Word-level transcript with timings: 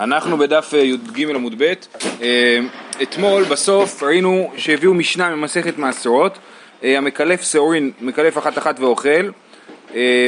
אנחנו 0.00 0.38
בדף 0.38 0.74
אה, 0.74 0.78
י"ג 0.78 1.30
עמוד 1.30 1.54
ב', 1.58 1.72
אה, 2.22 2.58
אתמול 3.02 3.42
בסוף 3.42 4.02
ראינו 4.02 4.52
שהביאו 4.56 4.94
משנה 4.94 5.34
ממסכת 5.34 5.78
מעשרות, 5.78 6.38
אה, 6.84 6.98
המקלף 6.98 7.42
שעורין 7.42 7.90
מקלף 8.00 8.38
אחת 8.38 8.58
אחת 8.58 8.80
ואוכל, 8.80 9.30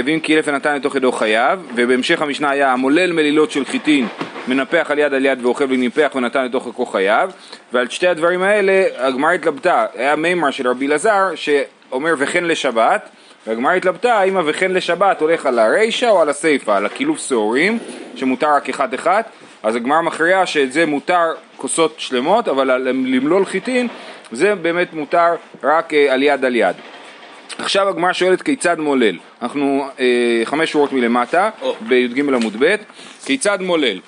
ואם 0.05 0.21
קילף 0.23 0.45
ונתן 0.49 0.77
לתוך 0.77 0.95
ידו 0.95 1.13
חייו, 1.13 1.61
ובהמשך 1.75 2.23
המשנה 2.23 2.51
היה 2.51 2.73
המולל 2.73 3.13
מלילות 3.13 3.51
של 3.51 3.65
חיטין, 3.65 4.07
מנפח 4.49 4.87
על 4.91 4.99
יד 4.99 5.15
על 5.15 5.27
יד 5.27 5.45
ואוכל 5.45 5.65
וניפח 5.65 6.13
ונתן 6.15 6.45
לתוך 6.45 6.67
ערכו 6.67 6.87
חייו, 6.87 7.31
ועל 7.73 7.89
שתי 7.89 8.07
הדברים 8.07 8.43
האלה 8.43 8.85
הגמרא 8.97 9.33
התלבטה, 9.33 9.87
היה 9.95 10.17
מימר 10.17 10.51
של 10.51 10.69
רבי 10.69 10.87
אלעזר 10.87 11.27
שאומר 11.35 12.15
וכן 12.19 12.45
לשבת, 12.45 13.09
והגמרא 13.47 13.73
התלבטה 13.73 14.15
האם 14.15 14.37
ה"וכן 14.37 14.71
לשבת" 14.71 15.21
הולך 15.21 15.47
על 15.47 15.59
הרישא 15.59 16.09
או 16.09 16.23
על 16.23 16.29
הסיפא, 16.29 16.71
על 16.71 16.87
הקילוף 16.87 17.29
שעורים, 17.29 17.79
שמותר 18.15 18.55
רק 18.55 18.69
אחד 18.69 18.95
אחד, 18.95 19.23
אז 19.69 19.77
הגמרא 19.77 20.01
מכריעה 20.01 20.47
שאת 20.47 20.73
זה 20.73 20.87
מותר 20.87 21.33
כוסות 21.57 21.95
שלמות, 21.99 22.49
אבל 22.49 22.89
למלול 22.89 23.45
חיטין 23.45 23.89
זה 24.33 24.55
באמת 24.55 24.93
מותר 24.93 25.35
רק 25.63 25.95
אה, 25.95 26.13
על 26.13 26.23
יד 26.23 26.45
על 26.45 26.57
יד. 26.57 26.77
עכשיו 27.59 27.89
הגמרא 27.89 28.13
שואלת 28.13 28.43
כיצד 28.43 28.79
מולל, 28.79 29.17
אנחנו 29.43 29.87
אה, 30.01 30.41
חמש 30.45 30.73
שורות 30.73 30.93
מלמטה, 30.93 31.51
oh. 31.63 31.65
בי"ג 31.81 32.19
עמוד 32.19 32.57
ב', 32.59 32.77
כיצד 33.25 33.59
מולל. 33.61 34.01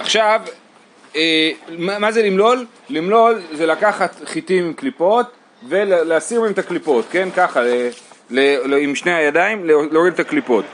עכשיו, 0.00 0.40
אה, 1.16 1.50
מה, 1.78 1.98
מה 1.98 2.12
זה 2.12 2.22
למלול? 2.22 2.66
למלול 2.90 3.40
זה 3.52 3.66
לקחת 3.66 4.20
חיטים 4.24 4.64
עם 4.64 4.72
קליפות 4.72 5.26
ולהסיר 5.68 6.40
מהם 6.40 6.52
את 6.52 6.58
הקליפות, 6.58 7.04
כן? 7.10 7.28
ככה, 7.36 7.60
ל, 8.30 8.40
ל, 8.64 8.74
עם 8.74 8.94
שני 8.94 9.14
הידיים 9.14 9.64
להוריד 9.64 10.14
את 10.14 10.20
הקליפות. 10.20 10.64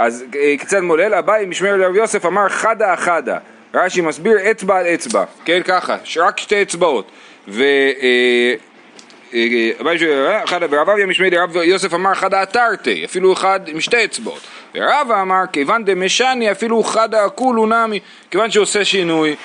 אז 0.00 0.24
אה, 0.34 0.54
כיצד 0.58 0.80
מולל? 0.80 1.14
אביי 1.14 1.46
משמר 1.46 1.76
לרב 1.76 1.96
יוסף 1.96 2.26
אמר 2.26 2.48
חדה 2.48 2.94
אחדה 2.94 3.38
רש"י 3.74 4.00
מסביר 4.00 4.50
אצבע 4.50 4.78
על 4.78 4.86
אצבע, 4.86 5.24
כן 5.44 5.62
ככה, 5.64 5.96
רק 6.16 6.40
שתי 6.40 6.62
אצבעות 6.62 7.10
ו... 7.48 7.62
אה, 8.02 8.54
אה, 9.34 9.70
ורב 10.70 10.88
אביה 10.88 11.06
משמי 11.06 11.30
דרב 11.30 11.56
יוסף 11.56 11.94
אמר 11.94 12.14
חדה 12.14 12.42
אתרתי, 12.42 13.04
אפילו 13.04 13.32
אחד 13.32 13.60
עם 13.66 13.80
שתי 13.80 14.04
אצבעות. 14.04 14.40
ורבא 14.74 15.22
אמר 15.22 15.42
כיוון 15.52 15.84
דמשני 15.84 16.50
אפילו 16.50 16.82
חדה 16.82 17.24
הכולו 17.24 17.66
נמי, 17.66 18.00
כיוון 18.30 18.50
שעושה 18.50 18.84
שינוי. 18.84 19.36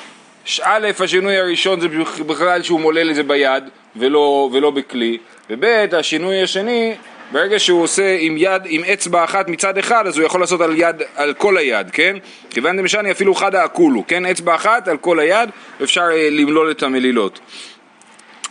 א', 0.61 0.87
השינוי 0.99 1.37
הראשון 1.37 1.79
זה 1.79 1.87
בכלל 2.25 2.63
שהוא 2.63 2.79
מולל 2.79 3.09
את 3.09 3.15
זה 3.15 3.23
ביד 3.23 3.63
ולא, 3.95 4.49
ולא 4.53 4.71
בכלי, 4.71 5.17
וב', 5.49 5.95
השינוי 5.97 6.43
השני 6.43 6.95
ברגע 7.35 7.59
שהוא 7.59 7.83
עושה 7.83 8.17
עם 8.19 8.35
יד, 8.37 8.61
עם 8.65 8.83
אצבע 8.83 9.23
אחת 9.23 9.49
מצד 9.49 9.77
אחד, 9.77 10.07
אז 10.07 10.17
הוא 10.17 10.25
יכול 10.25 10.41
לעשות 10.41 10.61
על 10.61 10.73
יד, 10.77 11.01
על 11.15 11.33
כל 11.33 11.57
היד, 11.57 11.91
כן? 11.91 12.17
כיוון 12.49 12.77
דמשני 12.77 13.11
אפילו 13.11 13.35
חדה 13.35 13.63
הכולו, 13.63 14.03
כן? 14.07 14.25
אצבע 14.25 14.55
אחת 14.55 14.87
על 14.87 14.97
כל 14.97 15.19
היד, 15.19 15.49
אפשר 15.83 16.01
אה, 16.11 16.29
למלול 16.31 16.71
את 16.71 16.83
המלילות. 16.83 17.39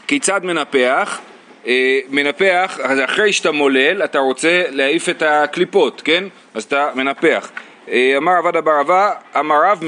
כיצד 0.06 0.44
מנפח? 0.44 1.20
אה, 1.66 1.98
מנפח, 2.08 2.78
אחרי 3.04 3.32
שאתה 3.32 3.50
מולל, 3.50 4.02
אתה 4.04 4.18
רוצה 4.18 4.62
להעיף 4.70 5.08
את 5.08 5.22
הקליפות, 5.26 6.02
כן? 6.04 6.24
אז 6.54 6.64
אתה 6.64 6.90
מנפח. 6.94 7.50
אה, 7.88 8.14
אמר 8.16 8.32
עבד 8.32 8.56
אבר 8.56 8.80
אבה, 8.80 9.10
אמר 9.38 9.62
רב 9.64 9.80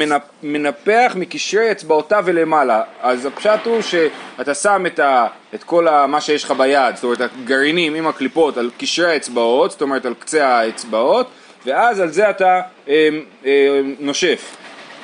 מנפח 0.42 1.12
מקשרי 1.16 1.72
אצבעותיו 1.72 2.22
ולמעלה. 2.26 2.82
אז 3.02 3.26
הפשט 3.26 3.60
הוא 3.64 3.80
שאתה 3.80 4.54
שם 4.54 4.86
את, 4.86 4.98
ה, 4.98 5.26
את 5.54 5.64
כל 5.64 5.88
ה, 5.88 6.06
מה 6.06 6.20
שיש 6.20 6.44
לך 6.44 6.50
ביד, 6.50 6.94
זאת 6.96 7.04
אומרת 7.04 7.20
הגרעינים 7.20 7.94
עם 7.94 8.06
הקליפות 8.06 8.56
על 8.56 8.70
קשרי 8.78 9.12
האצבעות, 9.12 9.70
זאת 9.70 9.82
אומרת 9.82 10.06
על 10.06 10.14
קצה 10.14 10.46
האצבעות, 10.46 11.30
ואז 11.66 12.00
על 12.00 12.08
זה 12.08 12.30
אתה 12.30 12.60
אה, 12.88 13.08
אה, 13.46 13.80
נושף. 14.00 14.56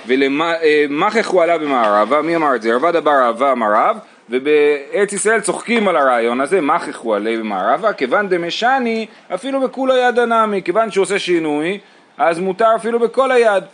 ולמחך 0.07 1.29
הוא 1.29 1.43
עלה 1.43 1.59
במערבה, 1.59 2.23
מי 2.23 2.37
אמר 2.37 2.55
את 2.55 2.63
זה? 2.63 2.75
עבד 2.75 2.97
אבר 2.97 3.29
אבה 3.29 3.53
אמר 3.53 3.73
רב, 3.75 3.97
ובארץ 4.31 5.13
ישראל 5.13 5.41
צוחקים 5.41 5.89
על 5.89 5.97
הרעיון 5.97 6.41
הזה, 6.41 6.61
מחך 6.61 6.99
הוא 6.99 7.17
עלה 7.17 7.37
במערבה, 7.39 7.93
כיוון 7.93 8.29
דמשני 8.29 9.07
אפילו 9.35 9.61
בכולו 9.61 9.97
יד 9.97 10.19
הנמי, 10.19 10.63
כיוון 10.63 10.91
שהוא 10.91 11.03
עושה 11.03 11.19
שינוי 11.19 11.79
אז 12.19 12.39
מותר 12.39 12.69
אפילו 12.77 12.99
בכל 12.99 13.33
היד. 13.33 13.65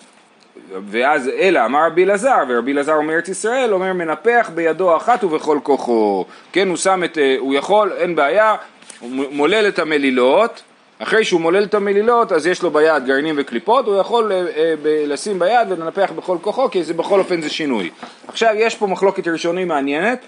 ואז 0.91 1.31
אלא 1.39 1.65
אמר 1.65 1.87
רבי 1.87 2.05
אלעזר, 2.05 2.37
ורבי 2.49 2.73
אלעזר 2.73 2.95
אומר 2.95 3.15
ארץ 3.15 3.29
ישראל, 3.29 3.73
אומר 3.73 3.93
מנפח 3.93 4.51
בידו 4.55 4.97
אחת 4.97 5.25
ובכל 5.25 5.59
כוחו. 5.63 6.25
כן, 6.53 6.69
הוא 6.69 6.77
שם 6.77 7.05
את, 7.05 7.19
אה, 7.19 7.37
הוא 7.39 7.55
יכול, 7.55 7.93
אין 7.97 8.15
בעיה, 8.15 8.55
הוא 9.01 9.11
מולל 9.31 9.69
את 9.69 9.79
המלילות, 9.79 10.63
אחרי 10.99 11.25
שהוא 11.25 11.41
מולל 11.41 11.65
את 11.65 11.75
המלילות 11.75 12.33
אז 12.33 12.47
יש 12.47 12.63
לו 12.63 12.71
ביד 12.71 13.07
גרעינים 13.07 13.35
וקליפות, 13.39 13.87
הוא 13.87 14.01
יכול 14.01 14.33
אה, 14.33 14.39
אה, 14.57 14.75
לשים 15.07 15.39
ביד 15.39 15.73
ולנפח 15.73 16.11
בכל 16.17 16.37
כוחו, 16.41 16.71
כי 16.71 16.85
זה 16.85 16.95
בכל 16.95 17.19
אופן 17.19 17.41
זה 17.41 17.51
שינוי. 17.51 17.91
עכשיו 18.29 18.51
יש 18.55 18.77
פה 18.77 18.87
מחלוקת 18.87 19.29
ראשוני 19.29 19.65
מעניינת, 19.65 20.19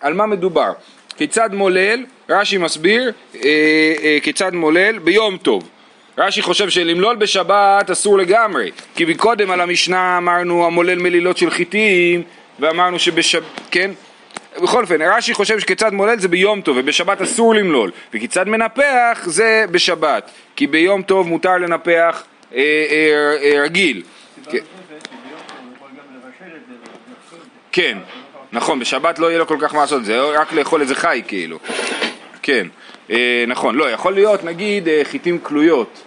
על 0.00 0.14
מה 0.14 0.26
מדובר. 0.26 0.72
כיצד 1.16 1.50
מולל, 1.52 2.04
רש"י 2.28 2.58
מסביר, 2.58 3.12
אה, 3.34 3.40
אה, 4.02 4.18
כיצד 4.22 4.54
מולל 4.54 4.98
ביום 4.98 5.36
טוב. 5.36 5.68
רש"י 6.18 6.42
חושב 6.42 6.68
שלמלול 6.70 7.16
בשבת 7.16 7.90
אסור 7.90 8.18
לגמרי, 8.18 8.70
כי 8.96 9.04
מקודם 9.04 9.50
על 9.50 9.60
המשנה 9.60 10.18
אמרנו 10.18 10.66
המולל 10.66 10.98
מלילות 10.98 11.38
של 11.38 11.50
חיטים, 11.50 12.22
ואמרנו 12.60 12.98
שבשבת, 12.98 13.42
כן? 13.70 13.90
בכל 14.62 14.82
אופן, 14.82 15.02
רש"י 15.02 15.34
חושב 15.34 15.58
שכיצד 15.58 15.92
מולל 15.92 16.18
זה 16.18 16.28
ביום 16.28 16.60
טוב, 16.60 16.76
ובשבת 16.80 17.22
אסור 17.22 17.54
למלול, 17.54 17.90
וכיצד 18.14 18.48
מנפח 18.48 19.20
זה 19.24 19.64
בשבת, 19.70 20.30
כי 20.56 20.66
ביום 20.66 21.02
טוב 21.02 21.28
מותר 21.28 21.58
לנפח 21.58 22.24
אה, 22.54 22.60
אה, 22.60 23.36
אה, 23.42 23.62
רגיל. 23.62 24.02
כן, 27.72 27.98
נכון, 28.52 28.80
בשבת 28.80 29.18
לא 29.18 29.26
יהיה 29.26 29.38
לו 29.38 29.46
כל 29.46 29.58
כך 29.60 29.74
מה 29.74 29.80
לעשות, 29.80 30.04
זה 30.04 30.20
רק 30.20 30.52
לאכול 30.52 30.80
איזה 30.80 30.94
חי 30.94 31.22
כאילו, 31.28 31.58
כן, 32.42 32.66
אה, 33.10 33.44
נכון, 33.46 33.74
לא, 33.74 33.90
יכול 33.90 34.14
להיות 34.14 34.44
נגיד 34.44 34.88
אה, 34.88 35.00
חיטים 35.04 35.38
כלויות, 35.38 36.02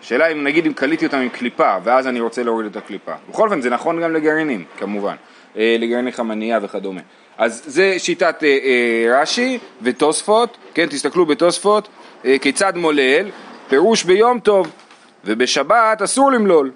שאלה 0.00 0.26
אם 0.26 0.44
נגיד 0.44 0.66
אם 0.66 0.72
קליתי 0.72 1.06
אותם 1.06 1.18
עם 1.18 1.28
קליפה 1.28 1.76
ואז 1.84 2.06
אני 2.06 2.20
רוצה 2.20 2.42
להוריד 2.42 2.66
את 2.70 2.76
הקליפה. 2.76 3.12
בכל 3.30 3.44
אופן 3.44 3.60
זה 3.60 3.70
נכון 3.70 4.02
גם 4.02 4.14
לגרעינים 4.14 4.64
כמובן, 4.78 5.14
אה, 5.56 5.76
לגרעיני 5.78 6.12
חמנייה 6.12 6.58
וכדומה. 6.62 7.00
אז 7.38 7.62
זה 7.66 7.94
שיטת 7.98 8.44
אה, 8.44 8.48
אה, 8.48 9.20
רש"י 9.20 9.58
ותוספות, 9.82 10.56
כן 10.74 10.86
תסתכלו 10.86 11.26
בתוספות, 11.26 11.88
אה, 12.24 12.38
כיצד 12.38 12.76
מולל, 12.76 13.30
פירוש 13.68 14.04
ביום 14.04 14.40
טוב 14.40 14.70
ובשבת 15.24 16.02
אסור 16.02 16.32
למלול. 16.32 16.70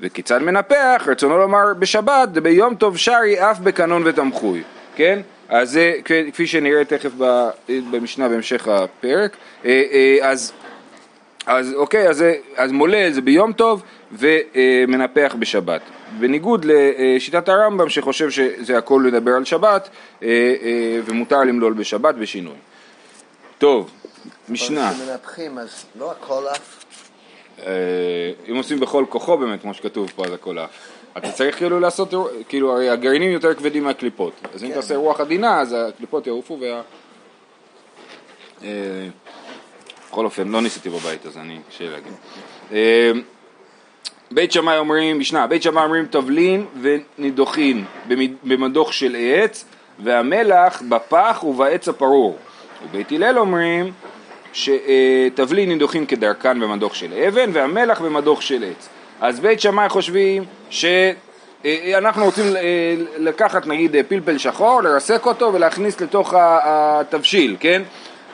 וכיצד 0.00 0.42
מנפח, 0.42 1.02
רצונו 1.06 1.38
לומר 1.38 1.74
בשבת, 1.78 2.28
ביום 2.28 2.74
טוב 2.74 2.96
שרי 2.96 3.50
אף 3.50 3.58
בקנון 3.58 4.02
ותמחוי, 4.04 4.62
כן? 4.96 5.20
אז 5.48 5.70
זה 5.70 5.92
כפי 6.32 6.46
שנראה 6.46 6.84
תכף 6.84 7.10
במשנה 7.68 8.28
בהמשך 8.28 8.68
הפרק, 8.68 9.36
אה, 9.64 9.82
אה, 9.92 10.30
אז 10.30 10.52
אז 11.48 11.74
אוקיי, 11.74 12.08
אז, 12.08 12.24
אז 12.56 12.72
מולל 12.72 13.12
זה 13.12 13.20
ביום 13.20 13.52
טוב 13.52 13.82
ומנפח 14.12 15.34
בשבת. 15.38 15.80
בניגוד 16.18 16.66
לשיטת 16.68 17.48
הרמב"ם 17.48 17.88
שחושב 17.88 18.30
שזה 18.30 18.78
הכל 18.78 19.04
לדבר 19.06 19.30
על 19.30 19.44
שבת 19.44 19.88
אה, 20.22 20.28
אה, 20.62 21.00
ומותר 21.04 21.40
למלול 21.40 21.72
בשבת 21.72 22.14
בשינוי. 22.14 22.54
טוב, 23.58 23.90
משנה. 24.48 24.92
כשמנפחים 24.92 25.58
אז 25.58 25.84
לא 25.98 26.10
הכל 26.10 26.42
עף? 26.50 26.84
אה, 27.66 27.72
אם 28.50 28.56
עושים 28.56 28.80
בכל 28.80 29.04
כוחו 29.08 29.38
באמת, 29.38 29.62
כמו 29.62 29.74
שכתוב 29.74 30.12
פה, 30.16 30.24
אז 30.24 30.32
הכל 30.32 30.58
עף. 30.58 30.70
אתה 31.18 31.32
צריך 31.32 31.56
כאילו 31.56 31.80
לעשות, 31.80 32.14
כאילו 32.48 32.72
הרי 32.72 32.90
הגרעינים 32.90 33.30
יותר 33.30 33.54
כבדים 33.54 33.84
מהקליפות. 33.84 34.32
אז 34.54 34.62
אם 34.62 34.66
כן. 34.66 34.72
אתה 34.72 34.78
עושה 34.78 34.96
רוח 34.96 35.20
עדינה, 35.20 35.60
אז 35.60 35.76
הקליפות 35.88 36.26
יעופו 36.26 36.58
וה... 36.60 36.82
בכל 40.10 40.24
אופן, 40.24 40.48
לא 40.48 40.60
ניסיתי 40.60 40.90
בבית, 40.90 41.26
אז 41.26 41.36
אני 41.36 41.58
קשה 41.68 41.84
להגיד. 41.90 42.12
אה, 42.72 43.10
בית 44.30 44.52
שמאי 44.52 44.78
אומרים, 44.78 45.18
משנה, 45.18 45.46
בית 45.46 45.62
שמאי 45.62 45.84
אומרים 45.84 46.06
תבלין 46.06 46.66
ונידוחין 46.82 47.84
במדוך 48.42 48.92
של 48.92 49.16
עץ, 49.18 49.64
והמלח 50.04 50.82
בפח 50.88 51.44
ובעץ 51.44 51.88
הפרור. 51.88 52.36
ובית 52.84 53.12
הלל 53.12 53.38
אומרים 53.38 53.92
שתבלין 54.52 55.68
נידוחין 55.68 56.06
כדרכן 56.06 56.60
במדוך 56.60 56.96
של 56.96 57.14
אבן, 57.14 57.50
והמלח 57.52 58.00
במדוך 58.00 58.42
של 58.42 58.64
עץ. 58.64 58.88
אז 59.20 59.40
בית 59.40 59.60
שמאי 59.60 59.88
חושבים 59.88 60.44
שאנחנו 60.70 62.24
רוצים 62.24 62.44
לקחת 63.18 63.66
נגיד 63.66 63.96
פלפל 64.08 64.38
שחור, 64.38 64.82
לרסק 64.82 65.26
אותו 65.26 65.52
ולהכניס 65.54 66.00
לתוך 66.00 66.34
התבשיל, 66.36 67.56
כן? 67.60 67.82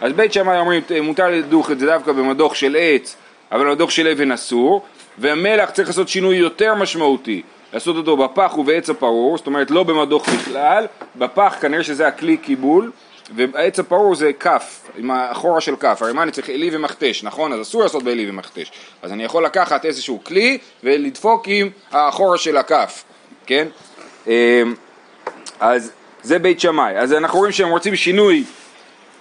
אז 0.00 0.12
בית 0.12 0.32
שמאי 0.32 0.58
אומרים 0.58 0.82
מותר 1.02 1.28
לדוך 1.28 1.70
את 1.70 1.78
זה 1.78 1.86
דווקא 1.86 2.12
במדוך 2.12 2.56
של 2.56 2.76
עץ, 2.80 3.16
אבל 3.52 3.64
במדוך 3.64 3.92
של 3.92 4.08
אבן 4.08 4.32
אסור, 4.32 4.82
והמלח 5.18 5.70
צריך 5.70 5.88
לעשות 5.88 6.08
שינוי 6.08 6.36
יותר 6.36 6.74
משמעותי, 6.74 7.42
לעשות 7.72 7.96
אותו 7.96 8.16
בפח 8.16 8.58
ובעץ 8.58 8.90
הפרור, 8.90 9.36
זאת 9.38 9.46
אומרת 9.46 9.70
לא 9.70 9.82
במדוך 9.82 10.28
בכלל, 10.28 10.86
בפח 11.16 11.56
כנראה 11.60 11.84
שזה 11.84 12.06
הכלי 12.08 12.36
קיבול, 12.36 12.90
והעץ 13.36 13.78
הפרור 13.78 14.14
זה 14.14 14.32
כף, 14.32 14.88
עם 14.96 15.10
האחורה 15.10 15.60
של 15.60 15.76
כף, 15.76 15.98
הרי 16.00 16.12
מה 16.12 16.22
אני 16.22 16.32
צריך 16.32 16.48
עלי 16.48 16.70
ומכתש, 16.72 17.24
נכון? 17.24 17.52
אז 17.52 17.60
אסור 17.60 17.82
לעשות 17.82 18.02
בעלי 18.02 18.30
ומכתש, 18.30 18.72
אז 19.02 19.12
אני 19.12 19.24
יכול 19.24 19.44
לקחת 19.44 19.84
איזשהו 19.84 20.20
כלי 20.24 20.58
ולדפוק 20.84 21.44
עם 21.46 21.70
האחורה 21.92 22.38
של 22.38 22.56
הכף, 22.56 23.04
כן? 23.46 23.68
אה, 24.28 24.62
אז 25.60 25.92
זה 26.22 26.38
בית 26.38 26.60
שמאי. 26.60 26.98
אז 26.98 27.12
אנחנו 27.12 27.38
רואים 27.38 27.52
שהם 27.52 27.68
רוצים 27.68 27.96
שינוי 27.96 28.44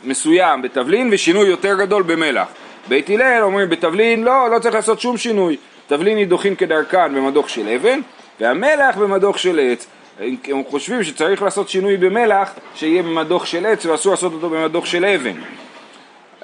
מסוים 0.03 0.61
בתבלין 0.61 1.09
ושינוי 1.11 1.47
יותר 1.49 1.75
גדול 1.79 2.03
במלח. 2.03 2.47
בית 2.87 3.09
הלל 3.09 3.39
אומרים 3.43 3.69
בתבלין 3.69 4.23
לא, 4.23 4.49
לא 4.49 4.59
צריך 4.59 4.75
לעשות 4.75 5.01
שום 5.01 5.17
שינוי. 5.17 5.57
תבלין 5.87 6.17
נידוחין 6.17 6.55
כדרכן 6.55 7.15
במדוך 7.15 7.49
של 7.49 7.69
אבן 7.69 7.99
והמלח 8.39 8.97
במדוך 8.97 9.39
של 9.39 9.59
עץ. 9.59 9.87
הם 10.19 10.63
חושבים 10.69 11.03
שצריך 11.03 11.41
לעשות 11.41 11.69
שינוי 11.69 11.97
במלח 11.97 12.53
שיהיה 12.75 13.03
במדוך 13.03 13.47
של 13.47 13.65
עץ 13.65 13.85
ואסור 13.85 14.11
לעשות 14.11 14.33
אותו 14.33 14.49
במדוך 14.49 14.87
של 14.87 15.05
אבן. 15.05 15.35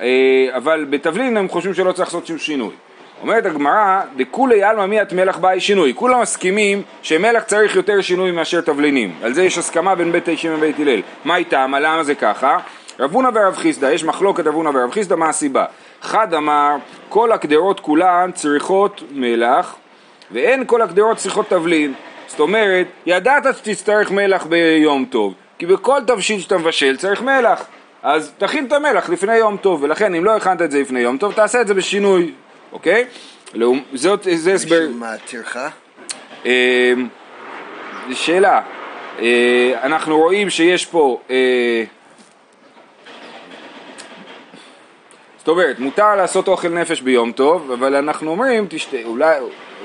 אה, 0.01 0.47
אבל 0.57 0.85
בתבלין 0.89 1.38
הם 1.38 1.50
חושבים 1.50 1.73
שלא 1.73 1.91
צריך 1.91 2.07
לעשות 2.07 2.27
שום 2.27 2.38
שינוי. 2.38 2.73
אומרת 3.21 3.45
הגמרא, 3.45 4.01
דכולי 4.17 4.63
עלמא 4.63 4.85
מיית 4.85 5.13
מלח 5.13 5.38
באי 5.38 5.59
שינוי. 5.59 5.94
כולם 5.95 6.21
מסכימים 6.21 6.81
שמלח 7.01 7.44
צריך 7.44 7.75
יותר 7.75 8.01
שינוי 8.01 8.31
מאשר 8.31 8.61
תבלינים. 8.61 9.13
על 9.23 9.33
זה 9.33 9.44
יש 9.44 9.57
הסכמה 9.57 9.95
בין 9.95 10.11
בית 10.11 10.29
אישים 10.29 10.53
ובית 10.56 10.79
הלל. 10.79 11.01
מה 11.25 11.35
איתם? 11.35 11.73
למה 11.81 12.03
זה 12.03 12.15
ככה? 12.15 12.57
רב 13.00 13.13
הונא 13.13 13.30
ורב 13.34 13.56
חיסדא, 13.56 13.92
יש 13.92 14.04
מחלוקת 14.04 14.48
רב 14.48 14.54
הונא 14.54 14.69
ורב 14.74 14.92
חיסדא, 14.92 15.16
מה 15.16 15.30
הסיבה? 15.30 15.66
אחד 16.04 16.34
אמר, 16.34 16.75
כל 17.10 17.31
הקדרות 17.31 17.80
כולן 17.80 18.31
צריכות 18.34 19.04
מלח, 19.12 19.75
ואין 20.31 20.63
כל 20.66 20.81
הקדרות 20.81 21.18
צריכות 21.18 21.50
תבלין. 21.50 21.94
זאת 22.28 22.40
אומרת, 22.40 22.88
ידעת 23.06 23.44
שתצטרך 23.57 24.12
מלח 24.12 24.46
ביום 24.46 25.06
טוב, 25.06 25.34
כי 25.60 25.66
בכל 25.66 26.00
תבשיל 26.07 26.40
שאתה 26.40 26.57
מבשל 26.57 26.98
צריך 26.98 27.22
מלח. 27.22 27.66
אז 28.04 28.34
תכין 28.38 28.66
את 28.66 28.72
המלח 28.72 29.10
לפני 29.10 29.36
יום 29.36 29.57
טוב, 29.57 29.84
ולכן 29.84 30.16
אם 30.16 30.25
לא 30.25 30.36
הכנת 30.36 30.62
את 30.62 30.72
זה 30.72 30.81
לפני 30.81 31.00
יום 31.00 31.18
טוב, 31.18 31.34
תעשה 31.34 31.62
את 31.62 31.68
זה 31.68 31.74
בשינוי, 31.74 32.31
אוקיי? 32.72 33.06
זאת, 33.94 34.28
זה 34.36 34.54
הסבר... 34.54 34.75
בשביל 34.75 34.98
מה 34.98 35.13
טרחה? 35.31 35.69
אה, 36.45 36.94
שאלה, 38.12 38.62
אה, 39.19 39.74
אנחנו 39.84 40.18
רואים 40.18 40.50
שיש 40.50 40.86
פה, 40.86 41.19
אה, 41.30 41.84
זאת 45.39 45.47
אומרת, 45.47 45.80
מותר 45.80 46.15
לעשות 46.15 46.47
אוכל 46.47 46.69
נפש 46.69 47.01
ביום 47.01 47.31
טוב, 47.31 47.71
אבל 47.71 47.95
אנחנו 47.95 48.31
אומרים, 48.31 48.65
תשת... 48.69 49.06
אולי, 49.06 49.36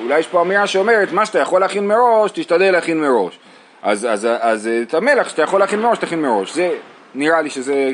אולי 0.03 0.19
יש 0.19 0.27
פה 0.27 0.43
אמירה 0.43 0.67
שאומרת, 0.67 1.13
מה 1.13 1.27
שאתה 1.27 1.39
יכול 1.39 1.61
להכין 1.61 1.87
מראש, 1.87 2.31
תשתדל 2.31 2.71
להכין 2.71 3.01
מראש. 3.01 3.39
אז, 3.83 4.07
אז, 4.11 4.29
אז 4.41 4.71
את 4.83 4.95
המלח 4.95 5.29
שאתה 5.29 5.43
יכול 5.43 5.61
להכין 5.61 5.81
מראש, 5.81 5.99
תכין 5.99 6.23
מראש. 6.23 6.55
זה, 6.55 6.71
נראה 7.15 7.43
לי 7.43 7.51
שזה 7.51 7.93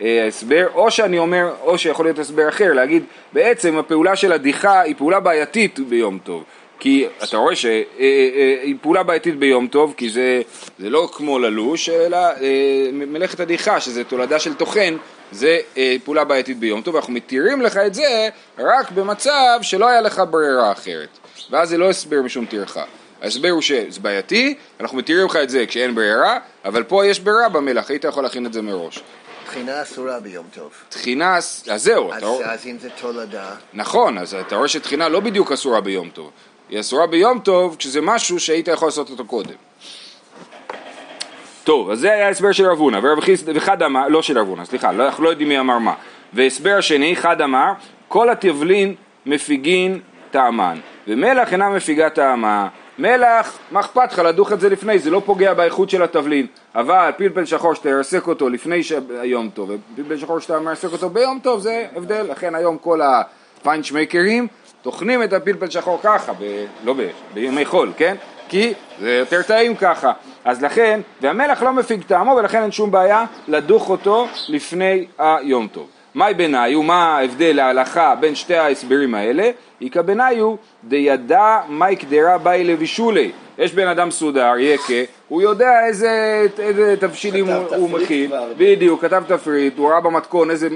אה, 0.00 0.26
הסבר, 0.26 0.66
או 0.74 0.90
שאני 0.90 1.18
אומר, 1.18 1.52
או 1.62 1.78
שיכול 1.78 2.06
להיות 2.06 2.18
הסבר 2.18 2.48
אחר, 2.48 2.72
להגיד, 2.72 3.04
בעצם 3.32 3.78
הפעולה 3.78 4.16
של 4.16 4.32
הדיחה 4.32 4.80
היא 4.80 4.94
פעולה 4.98 5.20
בעייתית 5.20 5.78
ביום 5.78 6.18
טוב. 6.24 6.44
כי 6.80 7.06
אתה 7.24 7.36
רואה 7.36 7.56
שהיא 7.56 7.84
אה, 8.00 8.64
אה, 8.64 8.72
פעולה 8.80 9.02
בעייתית 9.02 9.38
ביום 9.38 9.66
טוב, 9.66 9.94
כי 9.96 10.10
זה, 10.10 10.42
זה 10.78 10.90
לא 10.90 11.08
כמו 11.12 11.38
ללוש, 11.38 11.88
אלא 11.88 12.16
אה, 12.16 12.90
מלאכת 12.92 13.40
הדיחה, 13.40 13.80
שזה 13.80 14.04
תולדה 14.04 14.38
של 14.38 14.54
טוחן, 14.54 14.96
זה 15.32 15.58
אה, 15.76 15.96
פעולה 16.04 16.24
בעייתית 16.24 16.58
ביום 16.58 16.82
טוב, 16.82 16.96
אנחנו 16.96 17.12
מתירים 17.12 17.62
לך 17.62 17.76
את 17.76 17.94
זה 17.94 18.28
רק 18.58 18.90
במצב 18.90 19.58
שלא 19.62 19.88
היה 19.88 20.00
לך 20.00 20.22
ברירה 20.30 20.72
אחרת. 20.72 21.08
ואז 21.50 21.68
זה 21.68 21.78
לא 21.78 21.90
הסבר 21.90 22.22
משום 22.22 22.46
טרחה. 22.46 22.84
ההסבר 23.22 23.50
הוא 23.50 23.62
שזה 23.62 24.00
בעייתי, 24.00 24.54
אנחנו 24.80 24.98
מתירים 24.98 25.26
לך 25.26 25.36
את 25.36 25.50
זה 25.50 25.64
כשאין 25.66 25.94
ברירה, 25.94 26.38
אבל 26.64 26.82
פה 26.82 27.06
יש 27.06 27.20
ברירה 27.20 27.48
במלח, 27.48 27.90
היית 27.90 28.04
יכול 28.04 28.22
להכין 28.22 28.46
את 28.46 28.52
זה 28.52 28.62
מראש. 28.62 29.02
טחינה 29.46 29.82
אסורה 29.82 30.20
ביום 30.20 30.46
טוב. 30.54 30.72
טחינה, 30.88 31.36
אז 31.36 31.64
זהו, 31.76 32.12
אז, 32.12 32.18
אתה 32.18 32.52
אז 32.52 32.66
אם 32.66 32.76
זה 32.80 32.88
תולדה, 33.00 33.50
נכון, 33.72 34.18
אז 34.18 34.34
אתה 34.34 34.56
רואה 34.56 34.68
שטחינה 34.68 35.08
לא 35.08 35.20
בדיוק 35.20 35.52
אסורה 35.52 35.80
ביום 35.80 36.10
טוב, 36.10 36.30
היא 36.68 36.80
אסורה 36.80 37.06
ביום 37.06 37.38
טוב 37.38 37.76
כשזה 37.78 38.00
משהו 38.00 38.40
שהיית 38.40 38.68
יכול 38.68 38.88
לעשות 38.88 39.10
אותו 39.10 39.24
קודם. 39.24 39.54
טוב, 41.64 41.90
אז 41.90 41.98
זה 41.98 42.12
היה 42.12 42.26
ההסבר 42.26 42.52
של 42.52 42.66
רב 42.66 42.78
הונא, 42.78 43.00
ורב 43.02 43.20
חיסדא, 43.20 43.52
וחד 43.54 43.82
אמר, 43.82 44.08
לא 44.08 44.22
של 44.22 44.38
רב 44.38 44.48
הונא, 44.48 44.64
סליחה, 44.64 44.92
לא, 44.92 45.06
אנחנו 45.06 45.24
לא 45.24 45.28
יודעים 45.28 45.48
מי 45.48 45.60
אמר 45.60 45.78
מה. 45.78 45.94
והסבר 46.32 46.76
השני, 46.78 47.16
חד 47.16 47.40
אמר, 47.40 47.72
כל 48.08 48.30
התבלין 48.30 48.94
מפיגין 49.26 50.00
טעמן, 50.30 50.78
ומלח 51.08 51.52
אינה 51.52 51.68
מפיגה 51.68 52.10
טעמה. 52.10 52.68
מלח, 52.98 53.58
מה 53.70 53.80
אכפת 53.80 54.12
לך 54.12 54.18
לדוך 54.18 54.52
את 54.52 54.60
זה 54.60 54.68
לפני, 54.68 54.98
זה 54.98 55.10
לא 55.10 55.22
פוגע 55.24 55.54
באיכות 55.54 55.90
של 55.90 56.02
התבלין, 56.02 56.46
אבל 56.74 57.10
פלפל 57.16 57.44
שחור 57.44 57.74
שאתה 57.74 57.88
תרסק 57.88 58.26
אותו 58.26 58.48
לפני 58.48 58.80
היום 59.20 59.50
טוב, 59.54 59.70
ופלפל 59.70 60.16
שחור 60.16 60.38
שאתה 60.38 60.60
מרסק 60.60 60.92
אותו 60.92 61.10
ביום 61.10 61.38
טוב, 61.42 61.60
זה 61.60 61.86
הבדל, 61.96 62.26
לכן 62.30 62.54
היום 62.54 62.78
כל 62.78 63.00
הפיינשמייקרים 63.02 64.46
טוחנים 64.82 65.22
את 65.22 65.32
הפלפל 65.32 65.70
שחור 65.70 66.00
ככה, 66.02 66.32
ב, 66.32 66.64
לא 66.84 66.92
ב, 66.92 67.08
בימי 67.34 67.64
חול, 67.64 67.92
כן? 67.96 68.16
כי 68.48 68.72
זה 69.00 69.10
יותר 69.10 69.42
טעים 69.42 69.76
ככה, 69.76 70.12
אז 70.44 70.62
לכן, 70.62 71.00
והמלח 71.20 71.62
לא 71.62 71.72
מפיג 71.72 72.02
טעמו 72.02 72.36
ולכן 72.36 72.62
אין 72.62 72.72
שום 72.72 72.90
בעיה 72.90 73.24
לדוך 73.48 73.90
אותו 73.90 74.28
לפני 74.48 75.06
היום 75.18 75.68
טוב. 75.72 75.88
מהי 76.14 76.34
ביניו, 76.34 76.82
מה 76.82 77.18
ההבדל 77.18 77.56
להלכה 77.56 78.14
בין 78.14 78.34
שתי 78.34 78.56
ההסברים 78.56 79.14
האלה? 79.14 79.50
איכא 79.82 80.02
ביניו 80.02 80.54
דידע 80.84 81.58
מאי 81.68 81.96
קדרה 81.96 82.38
באי 82.38 82.64
לבישולי. 82.64 83.30
יש 83.58 83.74
בן 83.74 83.88
אדם 83.88 84.10
סודר, 84.10 84.52
יקה, 84.58 84.92
הוא 85.28 85.42
יודע 85.42 85.86
איזה, 85.86 86.10
איזה 86.58 86.94
תבשילים 87.00 87.46
הוא, 87.46 87.76
הוא 87.76 87.90
מכין. 87.90 88.30
בדיוק, 88.58 89.00
כתב 89.02 89.22
תפריט, 89.28 89.78
הוא 89.78 89.90
ראה 89.90 90.00
במתכון 90.00 90.50
איזה, 90.50 90.68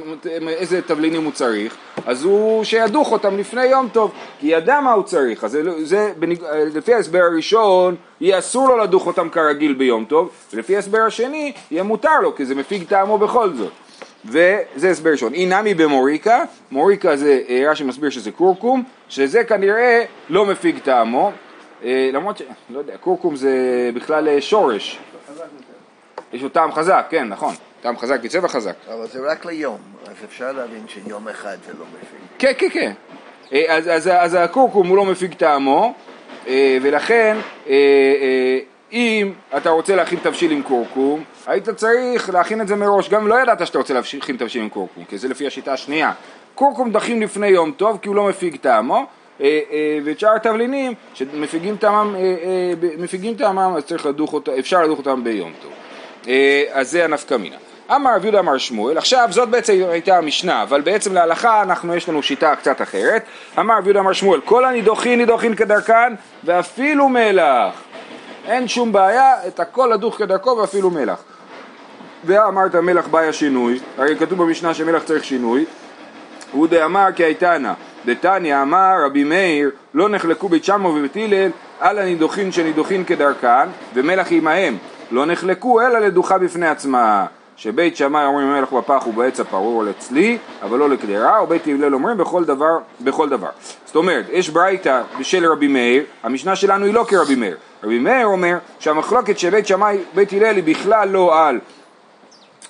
איזה 0.49 0.83
תבלינים 0.83 1.25
הוא 1.25 1.33
צריך, 1.33 1.77
אז 2.07 2.25
הוא 2.25 2.65
שידוך 2.65 3.13
אותם 3.13 3.39
לפני 3.39 3.65
יום 3.67 3.89
טוב, 3.93 4.11
כי 4.41 4.47
ידע 4.47 4.81
מה 4.81 4.93
הוא 4.93 5.03
צריך, 5.05 5.45
אז 5.45 5.51
זה, 5.51 5.63
זה 5.85 6.13
בניג- 6.19 6.45
לפי 6.75 6.95
ההסבר 6.95 7.19
הראשון, 7.33 7.95
יהיה 8.21 8.39
אסור 8.39 8.69
לו 8.69 8.77
לדוך 8.79 9.07
אותם 9.07 9.29
כרגיל 9.29 9.73
ביום 9.75 10.05
טוב, 10.05 10.29
ולפי 10.55 10.77
ההסבר 10.77 11.01
השני, 11.03 11.53
יהיה 11.71 11.83
מותר 11.83 12.21
לו, 12.23 12.35
כי 12.37 12.45
זה 12.45 12.55
מפיג 12.55 12.85
טעמו 12.85 13.19
בכל 13.19 13.51
זאת. 13.53 13.71
וזה 14.25 14.91
הסבר 14.91 15.11
ראשון. 15.11 15.35
אי 15.35 15.47
נמי 15.47 15.75
במוריקה, 15.75 16.45
מוריקה 16.71 17.17
זה 17.17 17.41
רש"י 17.67 17.85
מסביר 17.85 18.11
שזה 18.11 18.31
קורקום, 18.31 18.83
שזה 19.09 19.45
כנראה 19.45 20.05
לא 20.29 20.47
מפיג 20.47 20.79
טעמו, 20.79 21.33
אה, 21.85 22.11
למרות 22.13 22.39
ש... 22.39 22.43
לא 22.71 22.79
יודע, 22.79 22.97
קורקום 22.97 23.37
זה 23.37 23.51
בכלל 23.95 24.29
אה, 24.29 24.41
שורש. 24.41 24.99
יש 26.33 26.43
לו 26.43 26.49
טעם 26.49 26.73
חזק, 26.73 27.07
כן, 27.11 27.29
נכון. 27.29 27.55
טעם 27.81 27.99
חזק 27.99 28.19
וצבע 28.23 28.49
חזק. 28.49 28.75
אבל 28.89 29.07
זה 29.07 29.31
רק 29.31 29.45
ליום, 29.45 29.79
אז 30.07 30.15
אפשר 30.25 30.53
להבין 30.53 30.89
שיום 30.89 31.29
אחד 31.29 31.57
זה 31.67 31.73
לא 31.79 31.85
מבין. 31.89 32.27
כן, 32.39 32.53
כן, 32.59 32.69
כן. 32.71 32.93
אה, 33.53 33.77
אז, 33.77 33.89
אז, 33.89 34.11
אז 34.13 34.35
הקורקום 34.35 34.89
הוא 34.89 34.97
לא 34.97 35.05
מפיג 35.05 35.35
טעמו, 35.35 35.95
ולכן 36.83 37.37
אם 38.93 39.33
אתה 39.57 39.71
רוצה 39.71 39.97
להכין 39.97 40.19
תבשיל 40.23 40.51
עם 40.51 40.63
קורקום, 40.63 41.25
היית 41.47 41.69
צריך 41.69 42.31
להכין 42.31 42.61
את 42.61 42.69
זה 42.69 42.77
מראש, 42.77 43.09
גם 43.09 43.21
אם 43.21 43.29
לא 43.29 43.43
ידעת 43.43 43.67
שאתה 43.67 43.79
רוצה 43.79 43.95
להכין 43.95 44.37
תבשיל 44.37 44.63
עם 44.63 44.69
קורקום, 44.69 45.05
כי 45.05 45.19
זה 45.19 45.29
לפי 45.29 45.47
השיטה 45.47 45.73
השנייה. 45.73 46.13
קורקום 46.55 46.93
דחים 46.93 47.23
לפני 47.23 47.47
יום 47.47 47.73
טוב, 47.77 47.99
כי 48.03 48.09
הוא 48.09 48.17
לא 48.17 48.29
מפיג 48.29 48.57
טעמו, 48.57 49.07
אה, 49.41 49.61
אה, 49.71 49.99
ואת 50.05 50.21
שאר 50.21 50.35
התבלינים 50.35 50.95
שמפיגים 51.15 51.77
טעמם, 51.77 52.15
אה, 52.17 52.73
מפיגים 52.99 53.35
טעמם, 53.35 53.75
אז 53.77 53.85
צריך 53.85 54.07
לדוך 54.07 54.33
אותם, 54.33 54.53
אפשר 54.59 54.83
לדוך 54.83 54.99
אותם 54.99 55.25
ביום 55.25 55.53
טוב. 55.63 55.73
אז 56.73 56.91
זה 56.91 57.05
הנפקא 57.05 57.35
מינה. 57.35 57.57
אמר 57.97 58.17
רב 58.17 58.25
יהודה 58.25 58.39
אמר 58.39 58.59
שמואל, 58.59 58.99
עכשיו 58.99 59.29
זאת 59.31 59.49
בעצם 59.49 59.73
הייתה 59.91 60.19
המשנה, 60.19 60.63
אבל 60.63 60.81
בעצם 60.81 61.15
להלכה 61.15 61.63
אנחנו 61.63 61.95
יש 61.97 62.09
לנו 62.09 62.23
שיטה 62.23 62.57
קצת 62.57 62.83
אחרת. 62.83 63.25
אמר 63.59 63.79
רב 63.79 63.85
יהודה 63.87 64.01
אמר 64.01 64.13
שמואל, 64.13 64.41
כל 64.41 64.65
הנידוחין 64.65 65.19
נידוחין 65.19 65.55
כדרכן 65.55 66.15
ואפילו 66.45 67.09
מלח. 67.09 67.92
אין 68.45 68.69
שום 68.69 68.93
בעיה, 68.93 69.47
את 69.47 69.61
הכל 69.61 69.91
לדוך 69.95 70.19
כדרכו 70.19 70.51
ואפילו 70.51 70.91
מלח. 70.91 71.23
ואמרת 72.25 72.75
מלח 72.75 73.09
בעיה 73.09 73.33
שינוי, 73.33 73.81
הרי 73.99 74.17
כתוב 74.17 74.43
במשנה 74.43 74.75
שמלח 74.75 75.03
צריך 75.03 75.25
שינוי, 75.25 75.65
הוא 76.53 76.67
דאמר 76.67 77.09
כי 77.17 77.25
הייתנה, 77.25 77.75
דתניא 78.07 78.63
אמר 78.63 78.95
רבי 79.07 79.25
מאיר 79.25 79.71
לא 79.95 80.09
נחלקו 80.09 80.49
בית 80.49 80.65
שמאי 80.65 80.91
ובית 80.91 81.17
הלל 81.17 81.51
על 81.81 81.99
הנידוחין 81.99 82.53
שנידוחין 82.53 83.05
כדרכן 83.05 83.69
ומלח 83.95 84.27
עמהם 84.31 84.77
לא 85.11 85.27
נחלקו 85.27 85.81
אלא 85.81 85.99
לדוחה 85.99 86.39
בפני 86.39 86.69
עצמה 86.69 87.27
שבית 87.57 87.97
שמאי 87.97 88.25
אומרים 88.27 88.49
המלח 88.49 88.73
בפח 88.73 89.07
ובעץ 89.07 89.41
הפרור 89.41 89.85
לצלי 89.85 90.39
אבל 90.63 90.79
לא 90.79 90.89
לקדרה 90.91 91.43
ובית 91.43 91.67
הלל 91.67 91.95
אומרים 91.95 92.19
בכל 92.19 92.45
דבר 92.45 92.79
בכל 93.01 93.29
דבר 93.29 93.49
זאת 93.87 93.97
אומרת 93.97 94.25
יש 94.31 94.49
ברייתא 94.51 95.03
בשל 95.21 95.47
רבי 95.53 95.69
מאיר 95.69 96.05
המשנה 96.23 96.57
שלנו 96.57 96.87
היא 96.87 96.95
לא 96.95 97.05
כרבי 97.09 97.35
מאיר. 97.35 97.57
רבי 97.85 97.99
מאיר 97.99 98.27
אומר 98.27 98.57
שהמחלוקת 98.79 99.39
של 99.39 99.51
בית 99.51 99.67
שמאי 99.67 99.99
בית 100.15 100.33
הלל 100.33 100.57
היא 100.57 100.65
בכלל 100.65 101.09
לא 101.09 101.47
על 101.47 101.59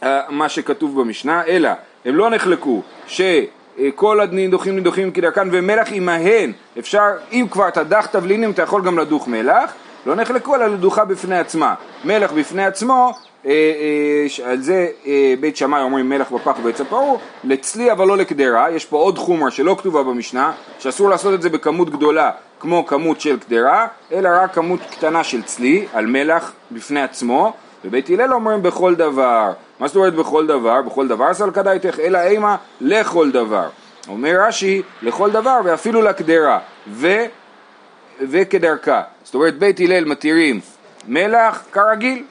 אה, 0.03 0.21
מה 0.29 0.49
שכתוב 0.49 1.01
במשנה, 1.01 1.43
אלא 1.47 1.71
הם 2.05 2.17
לא 2.17 2.31
נחלקו 2.31 2.83
שכל 3.07 4.21
הנידוחים 4.21 4.75
נידוחים 4.77 5.11
כדרכן 5.11 5.49
ומלח 5.53 5.89
עמהן, 5.93 6.53
אפשר, 6.79 7.05
אם 7.33 7.47
כבר 7.51 7.71
תדח 7.71 8.07
תבלינים 8.07 8.51
אתה 8.51 8.63
יכול 8.63 8.83
גם 8.83 8.99
לדוך 8.99 9.29
מלח, 9.29 9.73
לא 10.07 10.15
נחלקו 10.15 10.55
אלא 10.55 10.67
לדוחה 10.67 11.05
בפני 11.05 11.39
עצמה. 11.39 11.75
מלח 12.05 12.33
בפני 12.33 12.65
עצמו 12.65 13.13
ש- 13.15 13.32
על 14.45 14.61
זה 14.61 14.89
אה, 15.07 15.35
בית 15.41 15.57
שמאי 15.57 15.83
אומרים 15.83 16.09
מלח 16.09 16.33
בפח 16.33 16.59
ובעץ 16.61 16.81
הפרעה, 16.81 17.15
לצלי 17.45 17.93
אבל 17.93 18.07
לא 18.07 18.17
לקדרה, 18.17 18.71
יש 18.71 18.87
פה 18.87 18.97
עוד 18.97 19.19
חומרה 19.19 19.51
שלא 19.51 19.77
כתובה 19.79 20.03
במשנה, 20.03 20.53
שאסור 20.79 21.11
לעשות 21.11 21.35
את 21.35 21.43
זה 21.43 21.49
בכמות 21.49 21.91
גדולה 21.91 22.31
כמו 22.61 22.87
כמות 22.87 23.21
של 23.21 23.39
קדרה, 23.39 23.87
אלא 24.13 24.29
רק 24.33 24.55
כמות 24.55 24.81
קטנה 24.91 25.25
של 25.25 25.43
צלי, 25.43 25.87
על 25.93 26.07
מלח 26.07 26.53
בפני 26.71 27.03
עצמו, 27.03 27.53
ובית 27.85 28.11
הלל 28.11 28.33
אומרים 28.33 28.63
בכל 28.63 28.95
דבר. 28.95 29.53
מה 29.81 29.87
זאת 29.87 29.97
אומרת 29.97 30.15
בכל 30.15 30.47
דבר? 30.47 30.83
בכל 30.83 31.09
דבר 31.09 31.35
סל 31.35 31.51
כדאיתך, 31.51 31.99
אלא 32.01 32.19
אימה 32.19 32.57
לכל 32.81 33.31
דבר. 33.31 33.69
אומר 34.09 34.35
רש"י, 34.47 34.83
לכל 35.03 35.31
דבר 35.31 35.61
ואפילו 35.65 36.03
לקדרה, 36.03 36.59
ו... 36.89 37.09
וכדרכה. 38.21 39.03
זאת 39.25 39.35
אומרת 39.35 39.59
בית 39.59 39.81
הלל 39.81 40.05
מתירים 40.05 40.61
מלח 41.09 41.65
כרגיל, 41.73 42.25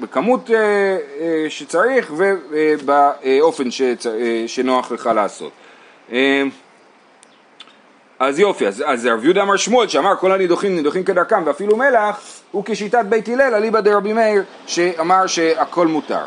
בכמות 0.00 0.50
אה, 0.50 0.56
אה, 1.20 1.46
שצריך 1.48 2.12
ובאופן 2.50 3.70
שצ... 3.70 4.06
אה, 4.06 4.44
שנוח 4.46 4.92
לך 4.92 5.10
לעשות. 5.14 5.52
אז 8.18 8.38
יופי, 8.38 8.66
אז, 8.66 8.84
אז 8.86 9.06
רב 9.06 9.24
יהודה 9.24 9.42
אמר 9.42 9.56
שמואל 9.56 9.88
שאמר 9.88 10.16
כל 10.16 10.32
הנידוחים 10.32 10.76
נידוחים 10.76 11.04
כדרכם 11.04 11.42
ואפילו 11.46 11.76
מלח 11.76 12.20
הוא 12.50 12.62
כשיטת 12.66 13.04
בית 13.08 13.28
הלל 13.28 13.54
אליבא 13.54 13.80
דרבי 13.80 14.12
מאיר 14.12 14.42
שאמר 14.66 15.26
שהכל 15.26 15.86
מותר. 15.86 16.24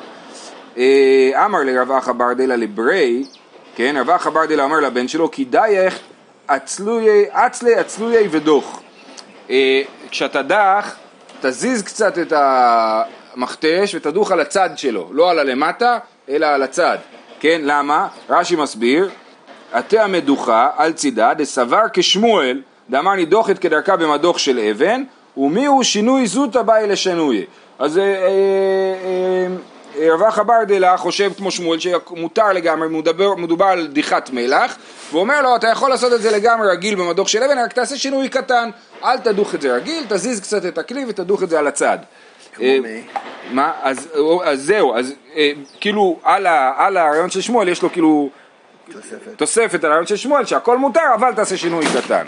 אמר 1.45 1.59
לרב 1.65 1.91
אחא 1.91 2.11
ברדלה 2.11 2.55
לברי, 2.55 3.23
כן, 3.75 3.95
רב 3.99 4.09
אחא 4.09 4.29
ברדלה 4.29 4.63
אמר 4.65 4.79
לבן 4.79 5.07
שלו 5.07 5.31
כי 5.31 5.45
דייך 5.45 5.99
אצלויי, 6.47 7.25
אצלי 7.31 7.81
אצלויי 7.81 8.27
ודוך. 8.31 8.81
אה, 9.49 9.81
כשאתה 10.09 10.41
דח, 10.41 10.95
תזיז 11.41 11.83
קצת 11.83 12.17
את 12.17 12.33
המכתש 13.35 13.95
ותדוך 13.95 14.31
על 14.31 14.39
הצד 14.39 14.69
שלו, 14.75 15.09
לא 15.11 15.31
על 15.31 15.39
הלמטה, 15.39 15.97
אלא 16.29 16.45
על 16.45 16.63
הצד. 16.63 16.97
כן, 17.39 17.61
למה? 17.63 18.07
רש"י 18.29 18.55
מסביר, 18.55 19.09
עטה 19.71 20.03
המדוכה 20.03 20.69
על 20.77 20.93
צידה 20.93 21.33
דסבר 21.33 21.83
כשמואל 21.93 22.61
דאמר 22.89 23.15
נידוחת 23.15 23.59
כדרכה 23.59 23.95
במדוך 23.95 24.39
של 24.39 24.59
אבן 24.59 25.03
ומי 25.37 25.65
הוא 25.65 25.83
שינוי 25.83 26.27
זוטה 26.27 26.63
באי 26.63 26.87
לשנוי 26.87 27.45
אז 27.79 27.97
אה, 27.97 28.03
אה, 28.03 28.27
אה, 29.99 30.13
רב 30.13 30.23
אחא 30.23 30.43
ברדלה 30.43 30.97
חושב 30.97 31.31
כמו 31.37 31.51
שמואל 31.51 31.79
שמותר 31.79 32.53
לגמרי, 32.53 32.89
מדבר, 32.89 33.35
מדובר 33.35 33.65
על 33.65 33.87
דיחת 33.87 34.29
מלח 34.33 34.75
ואומר 35.11 35.41
לו 35.41 35.55
אתה 35.55 35.67
יכול 35.67 35.89
לעשות 35.89 36.13
את 36.13 36.21
זה 36.21 36.31
לגמרי 36.31 36.67
רגיל 36.71 36.95
במדוך 36.95 37.29
של 37.29 37.43
אבן 37.43 37.57
רק 37.57 37.73
תעשה 37.73 37.97
שינוי 37.97 38.29
קטן 38.29 38.69
אל 39.03 39.17
תדוך 39.17 39.55
את 39.55 39.61
זה 39.61 39.75
רגיל, 39.75 40.03
תזיז 40.09 40.41
קצת 40.41 40.65
את 40.65 40.77
הכלי 40.77 41.05
ותדוך 41.07 41.43
את 41.43 41.49
זה 41.49 41.59
על 41.59 41.67
הצד 41.67 41.97
אה? 41.97 42.20
מה? 43.51 43.71
אז, 43.81 44.09
אז 44.43 44.61
זהו, 44.61 44.95
אז 44.95 45.13
אה, 45.35 45.51
כאילו 45.79 46.19
על, 46.23 46.47
ה, 46.47 46.73
על 46.77 46.97
הרעיון 46.97 47.29
של 47.29 47.41
שמואל 47.41 47.69
יש 47.69 47.81
לו 47.81 47.91
כאילו 47.91 48.29
תוספת. 48.91 49.37
תוספת 49.37 49.83
על 49.83 49.91
הרעיון 49.91 50.07
של 50.07 50.15
שמואל 50.15 50.45
שהכל 50.45 50.77
מותר 50.77 51.13
אבל 51.15 51.33
תעשה 51.33 51.57
שינוי 51.57 51.85
קטן, 51.85 52.27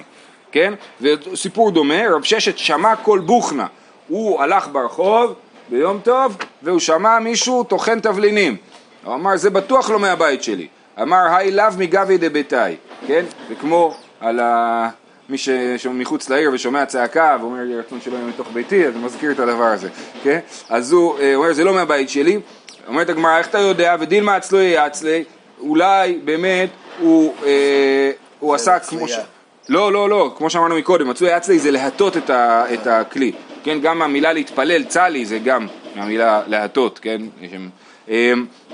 כן? 0.51 0.73
וסיפור 1.01 1.71
דומה, 1.71 2.09
רב 2.09 2.23
ששת 2.23 2.57
שמע 2.57 2.95
קול 2.95 3.19
בוכנה, 3.19 3.67
הוא 4.07 4.41
הלך 4.41 4.67
ברחוב 4.71 5.33
ביום 5.69 5.99
טוב 6.03 6.37
והוא 6.63 6.79
שמע 6.79 7.19
מישהו 7.19 7.63
טוחן 7.63 7.99
תבלינים, 7.99 8.57
הוא 9.03 9.13
אמר 9.13 9.37
זה 9.37 9.49
בטוח 9.49 9.89
לא 9.89 9.99
מהבית 9.99 10.43
שלי, 10.43 10.67
אמר 11.01 11.35
היי 11.35 11.51
לאו 11.51 11.65
מגבי 11.77 12.17
דביתאי, 12.17 12.75
כן? 13.07 13.25
וכמו 13.49 13.95
על 14.19 14.39
ה... 14.39 14.89
מי 15.29 15.37
שמחוץ 15.77 16.29
לעיר 16.29 16.51
ושומע 16.53 16.85
צעקה 16.85 17.37
ואומר 17.41 17.65
יהי 17.65 17.79
רצון 17.79 18.01
שלא 18.01 18.15
יהיה 18.15 18.25
מתוך 18.25 18.47
ביתי, 18.53 18.87
אז 18.87 18.95
הוא 18.95 19.03
מזכיר 19.03 19.31
את 19.31 19.39
הדבר 19.39 19.63
הזה, 19.63 19.89
כן? 20.23 20.39
אז 20.69 20.91
הוא 20.91 21.19
אה, 21.19 21.35
אומר 21.35 21.53
זה 21.53 21.63
לא 21.63 21.73
מהבית 21.73 22.09
שלי, 22.09 22.39
אומרת 22.87 23.09
הגמרא 23.09 23.37
איך 23.37 23.47
אתה 23.47 23.59
יודע? 23.59 23.95
ודילמה 23.99 24.37
אצלו 24.37 24.61
יצלי, 24.61 25.23
אולי 25.59 26.19
באמת 26.23 26.69
הוא, 26.99 27.33
אה, 27.45 28.11
הוא 28.39 28.55
עשה 28.55 28.79
כמו 28.79 29.07
ש... 29.07 29.11
צלייה. 29.11 29.25
לא, 29.69 29.93
לא, 29.93 30.09
לא, 30.09 30.33
כמו 30.37 30.49
שאמרנו 30.49 30.75
מקודם, 30.75 31.09
מצוי 31.09 31.37
אצלי 31.37 31.59
זה 31.59 31.71
להטות 31.71 32.17
את, 32.17 32.29
ה, 32.29 32.65
את 32.73 32.87
הכלי, 32.87 33.31
כן, 33.63 33.79
גם 33.79 34.01
המילה 34.01 34.33
להתפלל, 34.33 34.83
צלי, 34.83 35.25
זה 35.25 35.39
גם 35.39 35.67
מהמילה 35.95 36.41
להטות, 36.47 36.99
כן, 36.99 37.21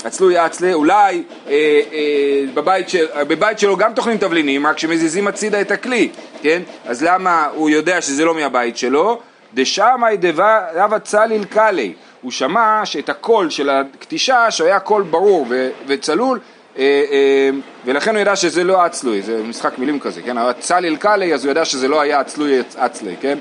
אצלוי 0.07 0.45
אצלי, 0.45 0.73
אולי 0.73 1.23
אה, 1.47 1.53
אה, 1.93 2.43
בבית, 2.53 2.89
של, 2.89 3.05
בבית 3.27 3.59
שלו 3.59 3.77
גם 3.77 3.93
טוחנים 3.93 4.17
תבלינים, 4.17 4.67
רק 4.67 4.77
שמזיזים 4.77 5.27
הצידה 5.27 5.61
את 5.61 5.71
הכלי, 5.71 6.09
כן, 6.41 6.61
אז 6.85 7.03
למה 7.03 7.47
הוא 7.55 7.69
יודע 7.69 8.01
שזה 8.01 8.25
לא 8.25 8.35
מהבית 8.35 8.77
שלו? 8.77 9.19
דשמאי 9.53 10.17
דבה 10.17 10.99
צליל 11.03 11.43
קלי, 11.43 11.93
הוא 12.21 12.31
שמע 12.31 12.81
שאת 12.85 13.09
הקול 13.09 13.49
של 13.49 13.69
הקטישה, 13.69 14.51
שהיה 14.51 14.79
קול 14.79 15.03
ברור 15.03 15.47
וצלול, 15.87 16.39
אה, 16.77 16.83
אה, 17.11 17.49
ולכן 17.85 18.15
הוא 18.15 18.21
ידע 18.21 18.35
שזה 18.35 18.63
לא 18.63 18.85
אצלוי, 18.85 19.21
זה 19.21 19.43
משחק 19.43 19.77
מילים 19.77 19.99
כזה, 19.99 20.21
כן? 20.21 20.35
צליל 20.59 20.95
קלי, 20.95 21.33
אז 21.33 21.45
הוא 21.45 21.51
ידע 21.51 21.65
שזה 21.65 21.87
לא 21.87 22.01
היה 22.01 22.21
אצלוי 22.21 22.59
אצלי, 22.77 23.15
כן? 23.21 23.37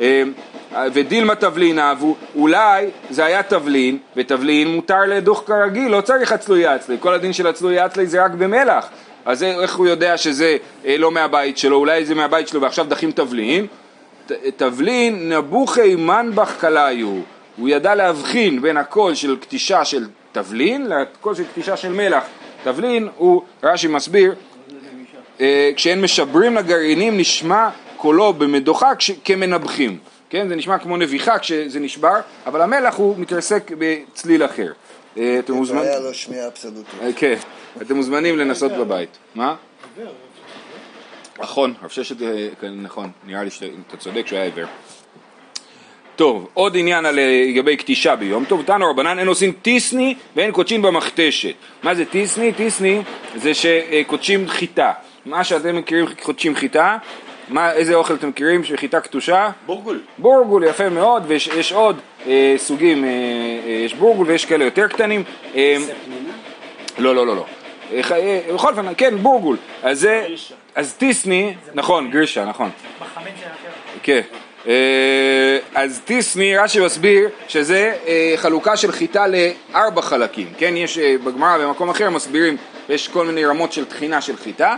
אה, 0.00 0.22
ודילמה 0.92 1.34
תבלין 1.34 1.78
אהבו, 1.78 2.16
אולי 2.34 2.86
זה 3.10 3.24
היה 3.24 3.42
תבלין, 3.42 3.98
ותבלין 4.16 4.68
מותר 4.68 5.00
לדוך 5.06 5.42
כרגיל, 5.46 5.88
לא 5.90 6.00
צריך 6.00 6.32
אצלוי 6.32 6.76
אצלי, 6.76 6.96
כל 7.00 7.14
הדין 7.14 7.32
של 7.32 7.50
אצלוי 7.50 7.86
אצלי 7.86 8.06
זה 8.06 8.24
רק 8.24 8.30
במלח, 8.30 8.88
אז 9.24 9.42
איך 9.42 9.76
הוא 9.76 9.86
יודע 9.86 10.16
שזה 10.16 10.56
אה, 10.86 10.96
לא 10.98 11.10
מהבית 11.10 11.58
שלו, 11.58 11.76
אולי 11.76 12.04
זה 12.04 12.14
מהבית 12.14 12.48
שלו 12.48 12.60
ועכשיו 12.60 12.86
דחים 12.88 13.12
תבלין, 13.12 13.66
תבלין 14.56 15.32
נבוכי 15.32 15.96
מנבך 15.96 16.56
קליו, 16.60 17.08
הוא 17.56 17.68
ידע 17.68 17.94
להבחין 17.94 18.62
בין 18.62 18.76
הקול 18.76 19.14
של 19.14 19.36
קטישה 19.36 19.84
של 19.84 20.06
תבלין 20.32 20.88
לקול 20.88 21.34
של 21.34 21.44
קטישה 21.52 21.76
של 21.76 21.92
מלח. 21.92 22.24
תבלין 22.64 23.08
הוא, 23.16 23.42
רש"י 23.62 23.88
מסביר, 23.88 24.34
אה, 25.40 25.70
כשהם 25.76 26.02
משברים 26.04 26.54
לגרעינים 26.54 27.18
נשמע 27.18 27.68
קולו 27.96 28.32
במדוכה 28.32 28.90
כמנבחים, 29.24 29.98
כן? 30.30 30.48
זה 30.48 30.56
נשמע 30.56 30.78
כמו 30.78 30.96
נביחה 30.96 31.38
כשזה 31.38 31.80
נשבר, 31.80 32.20
אבל 32.46 32.60
המלח 32.60 32.94
הוא 32.96 33.18
מתרסק 33.18 33.70
בצליל 33.78 34.44
אחר. 34.44 34.72
אה, 35.16 35.38
אתם 35.38 35.52
לא 35.52 35.58
מוזמנים, 35.58 35.82
היה 35.82 35.98
לו 36.00 36.14
שמיעה 36.14 36.46
אבסולוטית. 36.46 36.94
אה, 37.02 37.12
כן, 37.16 37.34
אתם 37.82 37.96
מוזמנים 37.96 38.38
לנסות 38.38 38.72
בבית. 38.72 39.18
מה? 39.34 39.54
נכון, 41.38 41.74
רב 41.82 41.88
ששת, 41.90 42.22
אה, 42.22 42.48
כן, 42.60 42.72
נכון, 42.82 43.10
נראה 43.26 43.44
לי 43.44 43.50
שאתה 43.50 43.96
צודק 43.98 44.26
שהוא 44.26 44.36
היה 44.36 44.44
עיוור. 44.44 44.66
טוב, 46.16 46.48
עוד 46.54 46.76
עניין 46.76 47.04
לגבי 47.12 47.76
קטישה 47.76 48.16
ביום 48.16 48.44
טוב, 48.44 48.62
תנו 48.66 48.90
רבנן 48.90 49.18
אין 49.18 49.28
עושים 49.28 49.52
טיסני 49.62 50.14
ואין 50.36 50.52
קודשין 50.52 50.82
במכתשת. 50.82 51.54
מה 51.82 51.94
זה 51.94 52.04
טיסני? 52.04 52.52
טיסני 52.52 53.02
זה 53.36 53.52
שקודשים 53.54 54.48
חיטה. 54.48 54.92
מה 55.26 55.44
שאתם 55.44 55.76
מכירים 55.76 56.06
קודשים 56.22 56.54
חיטה, 56.54 56.96
מה, 57.48 57.72
איזה 57.72 57.94
אוכל 57.94 58.14
אתם 58.14 58.28
מכירים 58.28 58.64
שחיטה 58.64 59.00
קטושה? 59.00 59.50
בורגול. 59.66 60.00
בורגול 60.18 60.64
יפה 60.64 60.88
מאוד, 60.88 61.22
ויש 61.26 61.46
יש 61.46 61.72
עוד 61.72 62.00
אה, 62.26 62.54
סוגים, 62.56 63.04
אה, 63.04 63.08
אה, 63.08 63.70
יש 63.70 63.94
בורגול 63.94 64.26
ויש 64.26 64.44
כאלה 64.44 64.64
יותר 64.64 64.88
קטנים. 64.88 65.24
אה, 65.54 65.76
לא, 66.98 67.14
לא, 67.14 67.26
לא, 67.26 67.36
לא. 67.36 67.44
אה, 67.92 68.00
אה, 68.12 68.40
בכל 68.54 68.70
אופן, 68.70 68.86
כן, 68.96 69.16
בורגול. 69.16 69.56
אז 69.82 70.00
זה, 70.00 70.26
אז 70.74 70.94
טיסני, 70.94 71.54
נכון, 71.74 72.10
גרישה, 72.10 72.44
נכון. 72.44 72.70
של 72.98 73.04
אחר. 73.04 73.70
כן. 74.02 74.20
אה, 74.66 75.58
אז 75.74 76.00
טיסני, 76.04 76.56
רש"י 76.56 76.80
מסביר 76.80 77.28
שזה 77.48 77.96
אה, 78.06 78.32
חלוקה 78.36 78.76
של 78.76 78.92
חיטה 78.92 79.24
לארבע 79.26 80.02
חלקים, 80.02 80.48
כן? 80.58 80.76
יש 80.76 80.98
בגמרא 80.98 81.58
במקום 81.58 81.90
אחר 81.90 82.10
מסבירים, 82.10 82.56
יש 82.88 83.08
כל 83.08 83.26
מיני 83.26 83.44
רמות 83.44 83.72
של 83.72 83.84
טחינה 83.84 84.20
של 84.20 84.36
חיטה, 84.36 84.76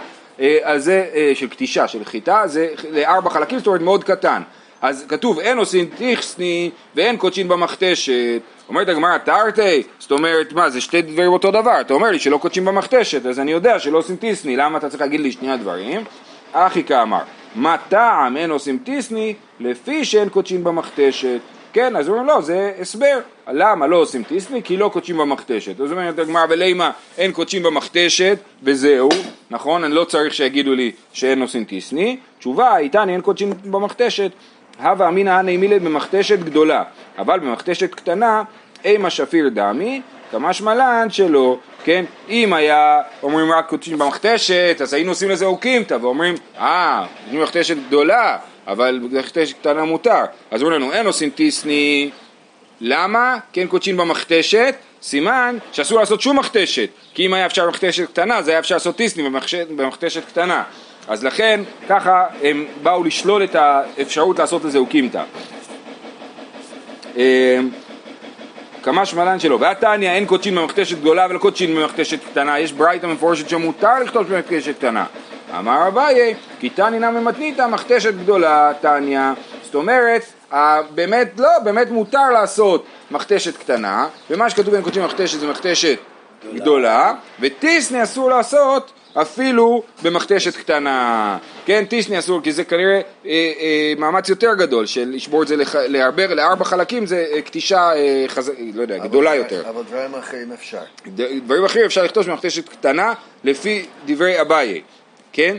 אז 0.63 0.85
זה, 0.85 1.07
אה, 1.15 1.33
של 1.35 1.49
קטישה 1.49 1.89
של 1.89 2.05
חיטה, 2.05 2.43
זה 2.47 2.69
לארבע 2.91 3.31
חלקים, 3.31 3.59
זאת 3.59 3.67
אומרת 3.67 3.81
מאוד 3.81 4.05
קטן. 4.05 4.43
אז 4.83 5.05
כתוב 5.09 5.39
אין 5.39 5.59
עושים 5.59 5.87
טיסני 5.97 6.71
ואין 6.95 7.17
קודשין 7.17 7.49
במכתשת. 7.49 8.41
אומרת 8.69 8.89
הגמרא 8.89 9.19
תרתי, 9.19 9.83
זאת 9.99 10.11
אומרת 10.11 10.53
מה 10.53 10.71
זה 10.71 10.81
שתי 10.81 11.03
דברים 11.03 11.33
אותו 11.33 11.51
דבר, 11.51 11.81
אתה 11.81 11.95
אומר 11.95 12.11
לי 12.11 12.19
שלא 12.19 12.39
קודשים 12.39 12.65
במכתשת 12.65 13.27
אז 13.27 13.41
אני 13.41 13.53
יודע 13.53 13.79
שלא 13.79 13.99
עושים 13.99 14.17
טיסני, 14.17 14.57
למה 14.57 14.79
אתה 14.79 14.89
צריך 14.89 15.01
להגיד 15.01 15.21
לי 15.21 15.33
שני 15.33 15.53
הדברים? 15.53 16.05
אחי 16.53 16.85
כאמר, 16.85 17.23
מה 17.55 17.77
טעם 17.89 18.37
אין 18.37 18.51
עושים 18.51 18.79
טיסני 18.85 19.35
לפי 19.61 20.05
שאין 20.05 20.29
קודשים 20.29 20.65
במכתשת 20.65 21.41
כן, 21.73 21.97
אז 21.97 22.09
אומרים 22.09 22.27
לא, 22.27 22.41
זה 22.41 22.73
הסבר, 22.81 23.21
למה 23.49 23.87
לא 23.87 23.97
עושים 23.97 24.23
טיסני? 24.23 24.63
כי 24.63 24.77
לא 24.77 24.91
קודשים 24.93 25.17
במכתשת. 25.17 25.81
אז 25.81 25.93
אומרת 25.93 26.19
הגמרא 26.19 26.47
ולימה 26.49 26.91
אין 27.19 27.33
קודשים 27.33 27.63
במכתשת 27.63 28.39
וזהו, 28.63 29.09
נכון? 29.51 29.85
אני 29.85 29.95
לא 29.95 30.05
צריך 30.05 30.35
שיגידו 30.35 30.75
לי 30.75 30.93
שאין 31.13 31.43
עושים 31.43 31.65
טיסני. 31.65 32.17
תשובה, 32.39 32.79
איתני 32.79 33.13
אין 33.13 33.21
קודשים 33.21 33.53
במכתשת. 33.65 34.31
הווה 34.83 35.09
אמינא 35.09 35.31
הני 35.31 35.79
במכתשת 35.79 36.39
גדולה, 36.39 36.83
אבל 37.19 37.39
במכתשת 37.39 37.95
קטנה 37.95 38.43
אימה 38.85 39.11
שפיר 39.11 39.49
דמי, 39.49 40.03
כמשמע 40.31 40.75
לן 40.75 41.11
שלא, 41.11 41.59
כן? 41.85 42.05
אם 42.29 42.53
היה 42.53 43.01
אומרים 43.23 43.53
רק 43.53 43.69
קודשים 43.69 43.99
במכתשת, 43.99 44.77
אז 44.83 44.95
היינו 44.95 45.11
עושים 45.11 45.31
לזה 45.31 45.45
אוקימתא, 45.45 45.97
ואומרים, 46.01 46.35
אה, 46.59 47.07
יש 47.29 47.35
מכתשת 47.35 47.77
גדולה, 47.87 48.37
אבל 48.67 49.01
מכתשת 49.03 49.59
קטנה 49.59 49.85
מותר. 49.85 50.25
אז 50.51 50.63
אומרים 50.63 50.81
לנו, 50.81 50.93
אין 50.93 51.07
עושים 51.07 51.31
טיסני, 51.31 52.11
למה? 52.81 53.39
כן 53.53 53.67
קודשין 53.67 53.97
במכתשת, 53.97 54.75
סימן 55.03 55.59
שאסור 55.73 55.99
לעשות 55.99 56.21
שום 56.21 56.39
מכתשת, 56.39 56.89
כי 57.15 57.27
אם 57.27 57.35
היה 57.35 57.47
אפשר 57.47 57.69
מכתשת 57.69 58.07
קטנה, 58.07 58.37
אז 58.37 58.49
היה 58.49 58.59
אפשר 58.59 58.75
לעשות 58.75 58.97
טיסני 58.97 59.23
במכתשת 59.77 60.25
קטנה. 60.27 60.63
אז 61.09 61.25
לכן, 61.25 61.61
ככה 61.89 62.27
הם 62.43 62.67
באו 62.83 63.05
לשלול 63.05 63.45
את 63.45 63.55
האפשרות 63.55 64.39
לעשות 64.39 64.65
לזה 64.65 64.79
אוקימתא. 64.79 65.23
כמה 68.83 69.07
שמלן 69.07 69.41
שלו, 69.41 69.61
והתניא 69.61 70.11
אין 70.11 70.27
קודשין 70.27 70.55
במכתשת 70.55 70.99
גדולה 70.99 71.27
ולא 71.31 71.39
קודשין 71.39 71.75
במכתשת 71.77 72.25
קטנה, 72.25 72.59
יש 72.59 72.73
ברייתא 72.73 73.07
מפורשת 73.07 73.49
שמותר 73.49 73.99
לכתוש 73.99 74.27
במכתשת 74.27 74.79
קטנה. 74.79 75.05
אמר 75.59 75.89
אביי, 75.89 76.35
כי 76.61 76.69
תניא 76.69 76.99
נמי 76.99 77.21
מתניתא 77.21 77.67
מכתשת 77.67 78.15
גדולה, 78.15 78.73
תניא. 78.81 79.21
זאת 79.63 79.75
אומרת, 79.75 80.23
באמת 80.95 81.33
לא, 81.39 81.59
באמת 81.65 81.91
מותר 81.91 82.31
לעשות 82.31 82.85
מכתשת 83.11 83.57
קטנה, 83.57 84.07
ומה 84.31 84.51
שכתוב 84.51 84.75
בין 84.75 84.83
קודשין 84.83 85.03
במכתשת 85.03 85.41
זה 85.41 85.47
מכתשת 85.47 85.99
גדולה, 86.55 87.13
וטיסני 87.41 88.03
אסור 88.03 88.31
לעשות 88.31 88.93
אפילו 89.15 89.83
במכתשת 90.03 90.57
קטנה. 90.57 91.39
כן, 91.67 91.85
טיסני 91.85 92.19
אסור, 92.19 92.41
כי 92.43 92.53
זה 92.53 92.65
כנראה 92.65 92.95
אה, 92.95 93.01
אה, 93.27 93.93
מאמץ 93.99 94.29
יותר 94.29 94.55
גדול 94.55 94.87
של 94.87 95.11
לשבור 95.15 95.43
את 95.43 95.49
זה 95.49 95.57
לח, 95.57 95.75
להרבה, 95.75 96.27
לארבע 96.27 96.65
חלקים, 96.65 97.07
זה 97.07 97.27
אה, 97.33 97.43
קטישה, 97.43 97.93
אה, 97.93 98.25
חז... 98.29 98.53
לא 98.75 98.83
יודע, 98.83 98.99
גדולה 98.99 99.35
יותר. 99.35 99.69
אבל 99.69 99.83
דברים 99.83 100.15
אחרים 100.15 100.53
אפשר. 100.53 100.83
דברים 101.45 101.65
אחרים 101.65 101.85
אפשר 101.85 102.05
לכתוש 102.05 102.27
במכתשת 102.27 102.69
קטנה 102.69 103.13
לפי 103.45 103.87
דברי 104.07 104.41
אביי, 104.41 104.83
כן? 105.33 105.57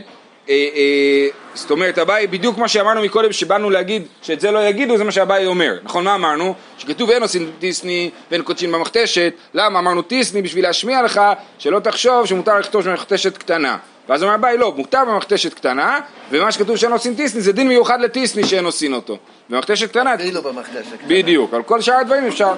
אה, 0.48 0.54
אה, 0.74 1.28
זאת 1.54 1.70
אומרת, 1.70 1.98
אביי, 1.98 2.26
בדיוק 2.26 2.58
מה 2.58 2.68
שאמרנו 2.68 3.02
מקודם, 3.02 3.32
שבאנו 3.32 3.70
להגיד 3.70 4.02
שאת 4.22 4.40
זה 4.40 4.50
לא 4.50 4.58
יגידו, 4.68 4.96
זה 4.96 5.04
מה 5.04 5.12
שאביי 5.12 5.46
אומר. 5.46 5.78
נכון, 5.82 6.04
מה 6.04 6.14
אמרנו? 6.14 6.54
שכתוב 6.78 7.10
אין 7.10 7.22
עושים 7.22 7.50
טיסני 7.58 8.10
ואין 8.30 8.42
קודשין 8.42 8.72
במכתשת, 8.72 9.32
למה 9.54 9.78
אמרנו 9.78 10.02
טיסני? 10.02 10.42
בשביל 10.42 10.64
להשמיע 10.64 11.02
לך 11.02 11.20
שלא 11.58 11.78
תחשוב 11.78 12.26
שמותר 12.26 12.58
לכתוש 12.58 12.86
במכתשת 12.86 13.36
קטנה. 13.36 13.76
ואז 14.08 14.22
אומר 14.22 14.34
אביי, 14.34 14.58
לא, 14.58 14.72
מותר 14.76 15.04
במכתשת 15.04 15.54
קטנה, 15.54 16.00
ומה 16.30 16.52
שכתוב 16.52 16.76
שאין 16.76 16.92
עושים 16.92 17.14
טיסני 17.14 17.40
זה 17.40 17.52
דין 17.52 17.68
מיוחד 17.68 18.00
לטיסני 18.00 18.44
שאין 18.44 18.64
עושים 18.64 18.94
אותו. 18.94 19.18
במכתשת 19.50 19.88
קטנה... 19.88 20.14
אפילו 20.14 20.42
במכתשת 20.42 20.92
קטנה. 20.98 21.08
בדיוק, 21.08 21.54
על 21.54 21.62
כל 21.62 21.80
שאר 21.80 21.94
הדברים 21.94 22.26
אפשר. 22.26 22.52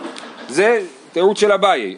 זה 0.48 0.80
תירוץ 1.14 1.38
של 1.38 1.52
אביי. 1.52 1.96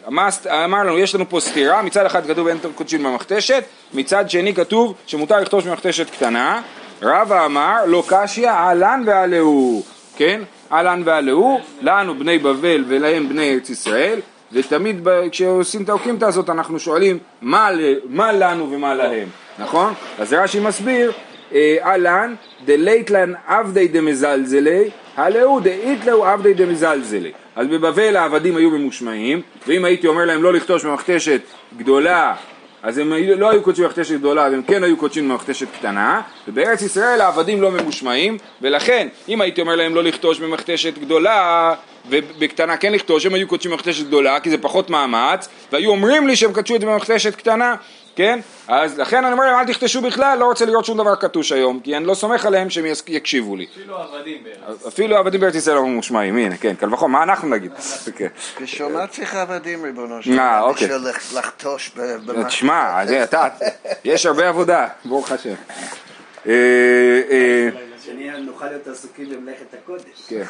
אמר 0.65 0.83
לנו, 0.83 0.97
יש 0.97 1.15
לנו 1.15 1.29
פה 1.29 1.39
סתירה, 1.39 1.81
מצד 1.81 2.05
אחד 2.05 2.27
כתוב 2.27 2.47
אין 2.47 2.57
קודשין 2.75 3.03
במכתשת, 3.03 3.63
מצד 3.93 4.29
שני 4.29 4.53
כתוב 4.53 4.93
שמותר 5.07 5.39
לכתוש 5.39 5.65
במכתשת 5.65 6.09
קטנה. 6.09 6.61
רבא 7.01 7.45
אמר, 7.45 7.85
לא 7.85 8.03
קשיא, 8.07 8.49
אהלן 8.49 9.03
ועלהו, 9.05 9.83
כן? 10.15 10.41
אהלן 10.71 11.01
ועלהו, 11.05 11.59
לנו 11.81 12.19
בני 12.19 12.37
בבל 12.37 12.83
ולהם 12.87 13.29
בני 13.29 13.53
ארץ 13.53 13.69
ישראל, 13.69 14.19
ותמיד 14.51 15.07
כשעושים 15.31 15.83
את 15.83 15.89
האוקימתא 15.89 16.25
הזאת 16.25 16.49
אנחנו 16.49 16.79
שואלים 16.79 17.19
מה, 17.41 17.69
מה 18.09 18.31
לנו 18.31 18.71
ומה 18.71 18.95
להם, 18.95 19.27
נכון? 19.59 19.93
אז 20.19 20.33
רש"י 20.33 20.59
מסביר, 20.59 21.11
אהלן 21.55 22.35
דלייטלן 22.65 23.33
עבדי 23.47 23.87
דמזלזלי, 23.87 24.89
הלהו 25.17 25.59
דאיתלהו 25.59 26.25
עבדי 26.25 26.53
דמזלזלי. 26.53 27.31
אז 27.57 27.67
בבבל 27.67 28.15
העבדים 28.15 28.57
היו 28.57 28.69
ממושמעים, 28.69 29.41
ואם 29.67 29.85
הייתי 29.85 30.07
אומר 30.07 30.25
להם 30.25 30.43
לא 30.43 30.53
לכתוש 30.53 30.85
במכתשת 30.85 31.41
גדולה, 31.77 32.35
אז 32.83 32.97
הם 32.97 33.13
לא 33.37 33.51
היו 33.51 33.61
קודשים 33.61 33.85
במכתשת 33.85 34.15
גדולה, 34.15 34.45
הם 34.45 34.61
כן 34.61 34.83
היו 34.83 34.97
קודשים 34.97 35.29
במכתשת 35.29 35.67
קטנה, 35.79 36.21
ובארץ 36.47 36.81
ישראל 36.81 37.21
העבדים 37.21 37.61
לא 37.61 37.71
ממושמעים, 37.71 38.37
ולכן 38.61 39.07
אם 39.29 39.41
הייתי 39.41 39.61
אומר 39.61 39.75
להם 39.75 39.95
לא 39.95 40.03
לכתוש 40.03 40.39
במכתשת 40.39 40.97
גדולה, 40.97 41.73
ובקטנה 42.09 42.77
כן 42.77 42.93
לכתוש, 42.93 43.25
הם 43.25 43.33
היו 43.33 43.47
קודשים 43.47 43.71
במכתשת 43.71 44.05
גדולה, 44.05 44.39
כי 44.39 44.49
זה 44.49 44.57
פחות 44.57 44.89
מאמץ, 44.89 45.49
והיו 45.71 45.89
אומרים 45.89 46.27
לי 46.27 46.35
שהם 46.35 46.53
קדשו 46.53 46.75
את 46.75 46.81
זה 46.81 46.87
במכתשת 46.87 47.35
קטנה, 47.35 47.75
כן? 48.17 48.39
אז 48.67 48.99
לכן 48.99 49.25
אני 49.25 49.33
אומר 49.33 49.45
להם 49.45 49.59
אל 49.59 49.73
תכתשו 49.73 50.01
בכלל, 50.01 50.37
לא 50.39 50.45
רוצה 50.45 50.65
לראות 50.65 50.85
שום 50.85 50.97
דבר 50.97 51.15
קטוש 51.15 51.51
היום, 51.51 51.79
כי 51.79 51.97
אני 51.97 52.05
לא 52.05 52.13
סומך 52.13 52.45
עליהם 52.45 52.69
שהם 52.69 52.85
יקשיבו 53.07 53.55
לי. 53.55 53.67
אפילו 53.73 53.97
עבדים 53.97 54.37
בארץ. 54.43 54.85
אפילו 54.87 55.17
עבדים 55.17 55.41
בארץ 55.41 55.55
ישראל 55.55 55.75
לא 55.75 55.85
ממושמעים, 55.85 56.37
הנה, 56.37 56.57
כן, 56.57 56.75
קל 56.75 56.93
וחומר, 56.93 57.17
מה 57.17 57.23
אנחנו 57.23 57.49
נגיד? 57.49 57.71
בשביל 58.61 58.87
מה 58.87 59.07
צריך 59.07 59.35
עבדים 59.35 59.83
ריבונו 59.83 60.23
של 60.23 60.39
אה, 60.39 60.59
עולם? 60.59 60.69
אוקיי. 60.69 60.87
בשביל 60.87 61.11
לחתוש 61.39 61.91
ב- 61.97 62.01
במכתשת. 62.01 62.47
תשמע, 62.47 63.03
אתה, 63.23 63.47
יש 64.03 64.25
הרבה 64.25 64.49
עבודה, 64.49 64.87
ברוך 65.05 65.31
השם. 65.31 65.53
אה, 66.47 66.53
אה, 67.31 67.69
שנהיה 68.05 68.37
נוכל 68.37 68.65
להיות 68.65 68.87
עסוקים 68.87 69.29
במלאכת 69.29 69.73
הקודש. 69.73 70.03
כן. 70.27 70.43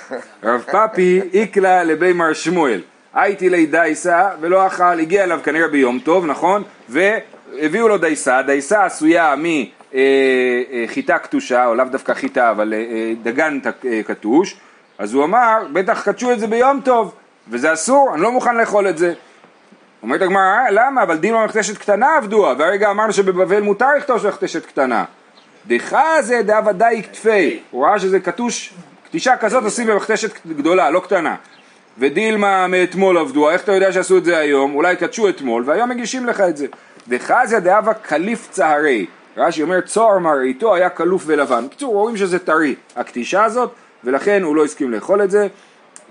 רב 0.43 0.63
פאפי 0.71 1.21
איקלה 1.33 1.83
לבי 1.83 2.13
מר 2.13 2.33
שמואל, 2.33 2.81
הייתי 3.13 3.49
לי 3.49 3.65
דייסה 3.65 4.29
ולא 4.41 4.67
אכל, 4.67 4.99
הגיע 4.99 5.23
אליו 5.23 5.39
כנראה 5.43 5.67
ביום 5.67 5.99
טוב, 5.99 6.25
נכון? 6.25 6.63
והביאו 7.55 7.87
לו 7.87 7.97
דייסה, 7.97 8.41
דייסה 8.41 8.85
עשויה 8.85 9.35
מחיטה 10.83 11.17
קטושה, 11.17 11.65
או 11.65 11.75
לאו 11.75 11.85
דווקא 11.85 12.13
חיטה, 12.13 12.51
אבל 12.51 12.73
אה, 12.73 12.79
אה, 12.79 13.13
דגן 13.23 13.59
אה, 13.85 14.01
קטוש, 14.03 14.55
אז 14.97 15.13
הוא 15.13 15.23
אמר, 15.23 15.57
בטח 15.73 16.03
קדשו 16.03 16.31
את 16.31 16.39
זה 16.39 16.47
ביום 16.47 16.81
טוב, 16.85 17.13
וזה 17.49 17.73
אסור, 17.73 18.11
אני 18.13 18.21
לא 18.21 18.31
מוכן 18.31 18.55
לאכול 18.57 18.89
את 18.89 18.97
זה. 18.97 19.13
אומרת 20.03 20.21
הגמרא, 20.21 20.41
"אה, 20.41 20.71
למה? 20.71 21.03
אבל 21.03 21.17
דין 21.17 21.33
במכתשת 21.33 21.77
קטנה 21.77 22.15
עבדוה, 22.17 22.53
והרגע 22.57 22.91
אמרנו 22.91 23.13
שבבבל 23.13 23.61
מותר 23.61 23.95
לכתוש 23.97 24.25
במכתשת 24.25 24.65
קטנה. 24.65 25.05
דחזה 25.67 26.41
דאב 26.43 26.67
ודאי 26.67 27.03
כתפי, 27.03 27.59
הוא 27.71 27.85
ראה 27.85 27.99
שזה 27.99 28.19
קטוש, 28.19 28.73
קטישה 29.09 29.37
כזאת 29.37 29.63
עושים 29.63 29.87
במכתשת 29.87 30.47
גדולה, 30.47 30.89
לא 30.89 30.99
קטנה. 30.99 31.35
ודילמה 31.97 32.67
מאתמול 32.67 33.17
עבדו, 33.17 33.49
איך 33.49 33.63
אתה 33.63 33.71
יודע 33.71 33.91
שעשו 33.91 34.17
את 34.17 34.25
זה 34.25 34.37
היום? 34.37 34.75
אולי 34.75 34.95
קדשו 34.95 35.29
אתמול, 35.29 35.63
והיום 35.65 35.89
מגישים 35.89 36.25
לך 36.25 36.41
את 36.41 36.57
זה. 36.57 36.67
דחזה 37.09 37.59
דאבה 37.59 37.93
קליף 37.93 38.47
צהרי, 38.51 39.05
רש"י 39.37 39.63
אומר 39.63 39.81
צוהר 39.81 40.17
מרעיתו 40.19 40.75
היה 40.75 40.89
כלוף 40.89 41.23
ולבן. 41.25 41.65
בקיצור, 41.67 41.93
רואים 41.93 42.17
שזה 42.17 42.39
טרי, 42.39 42.75
הקטישה 42.95 43.43
הזאת, 43.43 43.71
ולכן 44.03 44.43
הוא 44.43 44.55
לא 44.55 44.65
הסכים 44.65 44.91
לאכול 44.91 45.23
את 45.23 45.31
זה, 45.31 45.47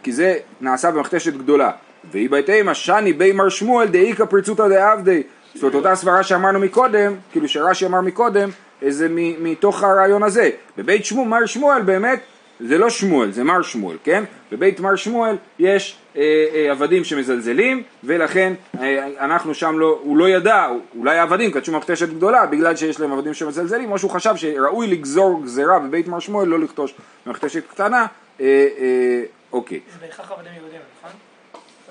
כי 0.03 0.13
זה 0.13 0.37
נעשה 0.61 0.91
במכתשת 0.91 1.35
גדולה. 1.35 1.71
ואי 2.13 2.29
ביתימה 2.29 2.75
שני 2.75 3.13
בי 3.13 3.33
מר 3.33 3.49
שמואל 3.49 3.89
דאיכא 3.89 4.25
פרצותא 4.25 4.69
דעבדי. 4.69 5.23
זאת 5.55 5.63
אומרת, 5.63 5.75
אותה 5.75 5.95
סברה 5.95 6.23
שאמרנו 6.23 6.59
מקודם, 6.61 7.15
כאילו 7.33 7.49
שרש"י 7.49 7.87
אמר 7.87 8.01
מקודם, 8.01 8.49
זה 8.89 9.09
מ- 9.11 9.45
מתוך 9.45 9.83
הרעיון 9.83 10.23
הזה. 10.23 10.51
בבית 10.79 11.05
שמואל 11.47 11.83
באמת, 11.83 12.21
זה 12.61 12.79
לא 12.79 12.91
שמואל, 12.91 13.31
זה 13.31 13.45
מר 13.45 13.63
שמואל, 13.63 13.97
כן? 14.05 14.25
בבית 14.53 14.81
מר 14.81 14.97
שמואל 14.97 15.37
יש 15.59 15.97
אה, 16.17 16.23
אה, 16.55 16.71
עבדים 16.71 17.05
שמזלזלים, 17.05 17.83
ולכן 18.05 18.53
אה, 18.81 19.07
אנחנו 19.21 19.55
שם 19.55 19.79
לא, 19.79 20.01
הוא 20.03 20.17
לא 20.17 20.29
ידע, 20.29 20.69
אולי 20.99 21.19
העבדים 21.19 21.51
קדשו 21.51 21.73
מכתשת 21.73 22.09
גדולה, 22.09 22.47
בגלל 22.47 22.77
שיש 22.77 23.01
להם 23.01 23.13
עבדים 23.13 23.35
שמזלזלים, 23.35 23.93
או 23.93 23.99
שהוא 23.99 24.11
חשב 24.11 24.37
שראוי 24.37 24.87
לגזור 24.87 25.43
גזירה 25.45 25.79
בבית 25.79 26.09
מר 26.09 26.19
שמואל, 26.19 26.49
לא 26.49 26.59
לכתוש 26.59 26.95
מכתשת 27.27 27.67
קטנה, 27.71 28.07
אה, 28.41 28.45
אה, 28.79 29.23
אוקיי. 29.53 29.81
זה 29.93 30.07
בהכרח 30.07 30.33
עבדים 30.33 30.53
יהודים, 30.57 30.81
נכון? 30.99 31.11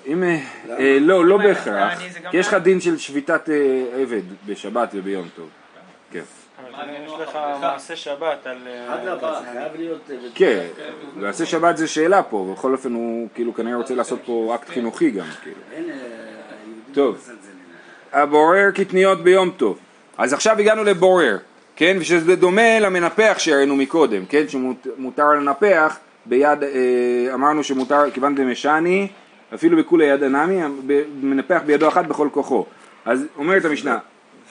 אם, 0.08 0.24
אה, 0.24 0.40
אה, 0.80 0.98
לא, 1.02 1.26
לא 1.26 1.38
בהכרח, 1.38 2.02
יש 2.34 2.48
לך 2.48 2.54
לא- 2.54 2.60
דין 2.60 2.82
של 2.82 2.98
שביתת 2.98 3.50
אה, 3.50 4.02
עבד 4.02 4.22
בשבת 4.46 4.90
וביום 4.94 5.28
טוב. 5.36 5.50
כן. 6.16 6.46
יש 7.06 7.12
לך 7.22 7.38
מעשה 7.62 7.96
שבת 7.96 8.48
על... 8.48 8.58
אה, 8.68 8.94
אדרבה, 8.94 9.40
חייב 9.52 9.72
להיות... 9.76 10.12
אה, 10.12 10.16
כן, 10.36 10.68
מעשה 11.16 11.46
שבת 11.46 11.78
זה 11.78 11.88
שאלה 11.88 12.24
פה, 12.24 12.54
בכל 12.54 12.74
אופן 12.74 12.94
הוא 12.94 13.28
כאילו 13.36 13.54
כנראה 13.54 13.78
רוצה 13.78 13.96
לעשות 13.96 14.20
פה 14.26 14.56
אקט 14.56 14.70
חינוכי 14.70 15.12
גם, 15.12 15.26
כאילו. 15.44 15.56
אה, 15.74 15.82
טוב. 16.94 17.30
לא. 18.14 18.20
הבורר 18.20 18.72
קטניות 18.72 19.24
ביום 19.24 19.50
טוב. 19.58 19.80
אז 20.18 20.34
עכשיו 20.34 20.60
הגענו 20.60 20.84
לבורר, 20.84 21.38
כן, 21.76 21.98
ושזה 22.00 22.36
דומה 22.36 22.80
למנפח 22.80 23.36
שהראינו 23.38 23.76
מקודם, 23.76 24.26
כן, 24.26 24.48
שמותר 24.48 25.30
לנפח 25.30 25.98
ביד, 26.26 26.64
אה, 26.64 27.34
אמרנו 27.34 27.64
שמותר, 27.64 28.12
כיוון 28.12 28.36
דמשני, 28.36 29.08
אפילו 29.54 29.78
בכולי 29.78 30.06
יד 30.06 30.24
הנמי, 30.24 30.62
מנפח 31.22 31.62
בידו 31.66 31.88
אחת 31.88 32.06
בכל 32.06 32.30
כוחו. 32.32 32.66
אז 33.06 33.26
אומרת 33.38 33.66
המשנה, 33.66 33.98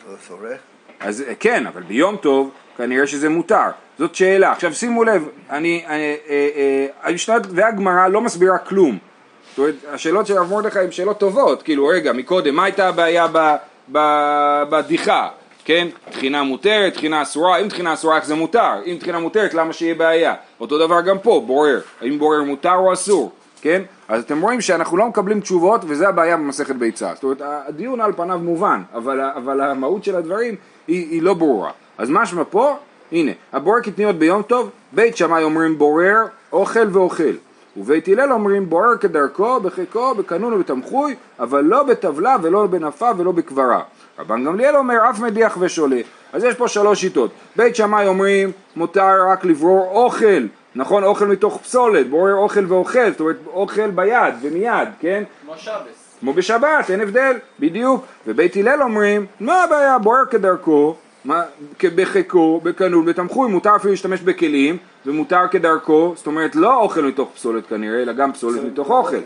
זה 0.09 0.17
צורך. 0.29 0.74
אז 1.05 1.25
אה, 1.29 1.35
כן, 1.41 1.67
אבל 1.67 1.83
ביום 1.83 2.17
טוב 2.17 2.51
כנראה 2.77 3.07
שזה 3.07 3.29
מותר. 3.29 3.67
זאת 3.99 4.15
שאלה. 4.15 4.53
עכשיו 4.53 4.75
שימו 4.75 5.05
לב, 5.05 5.29
אני, 5.51 5.85
אני, 5.87 6.17
אה, 6.29 6.49
אה, 6.57 6.87
המשנה 7.03 7.37
והגמרא 7.51 8.09
לא 8.09 8.21
מסבירה 8.21 8.59
כלום. 8.59 8.99
זאת 9.51 9.59
אומרת, 9.59 9.75
השאלות 9.93 10.27
של 10.27 10.37
הרב 10.39 10.53
מרדכי 10.53 10.79
הן 10.79 10.91
שאלות 10.91 11.19
טובות. 11.19 11.63
כאילו, 11.63 11.87
רגע, 11.87 12.13
מקודם, 12.13 12.55
מה 12.55 12.65
הייתה 12.65 12.89
הבעיה 12.89 13.27
ב- 13.33 13.55
ב- 13.93 14.63
בבדיחה? 14.69 15.29
כן? 15.65 15.89
תחינה 16.11 16.43
מותרת, 16.43 16.95
תחינה 16.95 17.23
אסורה, 17.23 17.57
אם 17.59 17.69
תחינה 17.69 17.95
אסורה 17.95 18.17
איך 18.17 18.25
זה 18.25 18.35
מותר? 18.35 18.73
אם 18.87 18.97
תחינה 19.01 19.19
מותרת, 19.19 19.55
למה 19.55 19.73
שיהיה 19.73 19.95
בעיה? 19.95 20.35
אותו 20.61 20.79
דבר 20.79 21.01
גם 21.01 21.19
פה, 21.19 21.43
בורר. 21.47 21.81
האם 22.01 22.19
בורר 22.19 22.43
מותר 22.43 22.75
או 22.75 22.93
אסור? 22.93 23.33
כן? 23.63 23.83
אז 24.09 24.23
אתם 24.23 24.41
רואים 24.41 24.61
שאנחנו 24.61 24.97
לא 24.97 25.07
מקבלים 25.07 25.41
תשובות 25.41 25.81
וזה 25.87 26.09
הבעיה 26.09 26.37
במסכת 26.37 26.77
ביצה. 26.77 27.11
זאת 27.15 27.25
אומרת, 27.25 27.43
הדיון 27.43 28.01
על 28.01 28.13
פניו 28.13 28.39
מובן, 28.39 28.83
אבל, 28.95 29.21
אבל 29.21 29.61
המהות 29.61 30.05
של 30.05 30.17
הדברים 30.17 30.55
היא, 30.87 31.11
היא 31.11 31.23
לא 31.23 31.35
ברורה. 31.35 31.71
אז 31.99 32.11
משמע 32.11 32.43
פה, 32.51 32.77
הנה, 33.13 33.33
הבורר 33.53 33.81
קטניות 33.81 34.17
ביום 34.17 34.43
טוב, 34.43 34.71
בית 34.93 35.17
שמאי 35.17 35.43
אומרים 35.43 35.79
בורר, 35.79 36.25
אוכל 36.53 36.89
ואוכל. 36.93 37.33
ובית 37.77 38.09
הלל 38.09 38.33
אומרים 38.33 38.71
בוער 38.71 38.97
כדרכו, 38.97 39.61
בחיקו, 39.61 40.15
בקנון 40.15 40.53
ובתמחוי, 40.53 41.15
אבל 41.41 41.65
לא 41.65 41.83
בטבלה 41.83 42.37
ולא 42.43 42.67
בנפה 42.67 43.11
ולא 43.17 43.33
בקברה. 43.33 43.83
רבן 44.19 44.45
גמליאל 44.45 44.77
אומר 44.77 45.11
אף 45.11 45.21
מדיח 45.21 45.57
ושולה. 45.61 46.01
אז 46.33 46.45
יש 46.45 46.55
פה 46.55 46.69
שלוש 46.69 47.01
שיטות. 47.01 47.31
בית 47.57 47.77
שמאי 47.77 48.07
אומרים 48.07 48.53
מותר 48.77 49.29
רק 49.33 49.45
לברור 49.45 49.87
אוכל, 49.91 50.47
נכון? 50.75 51.05
אוכל 51.05 51.27
מתוך 51.27 51.61
פסולת, 51.63 52.11
בורר 52.11 52.35
אוכל 52.35 52.65
ואוכל, 52.69 53.11
זאת 53.11 53.21
אומרת 53.21 53.37
אוכל 53.47 53.91
ביד 53.91 54.35
ומיד, 54.43 54.89
כן? 55.01 55.23
כמו 55.45 55.57
שבס. 55.57 56.05
כמו 56.21 56.33
בשבת, 56.33 56.91
אין 56.91 57.01
הבדל, 57.01 57.37
בדיוק. 57.61 58.07
ובית 58.27 58.57
הלל 58.57 58.83
אומרים, 58.83 59.27
מה 59.41 59.63
הבעיה, 59.63 59.99
בוער 59.99 60.25
כדרכו, 60.25 60.97
מה, 61.25 61.43
בחיקו, 61.95 62.61
בקנון, 62.63 63.05
בתמחוי, 63.05 63.51
מותר 63.51 63.77
אפילו 63.77 63.91
להשתמש 63.91 64.21
בכלים, 64.21 64.77
ומותר 65.07 65.49
כדרכו, 65.51 66.13
זאת 66.17 66.27
אומרת 66.27 66.57
לא 66.57 66.77
אוכל 66.81 67.03
מתוך 67.03 67.31
פסולת 67.35 67.67
כנראה, 67.67 68.03
אלא 68.03 68.13
גם 68.13 68.33
פסולת 68.33 68.65
מתוך 68.65 68.91
אוכל. 68.91 69.17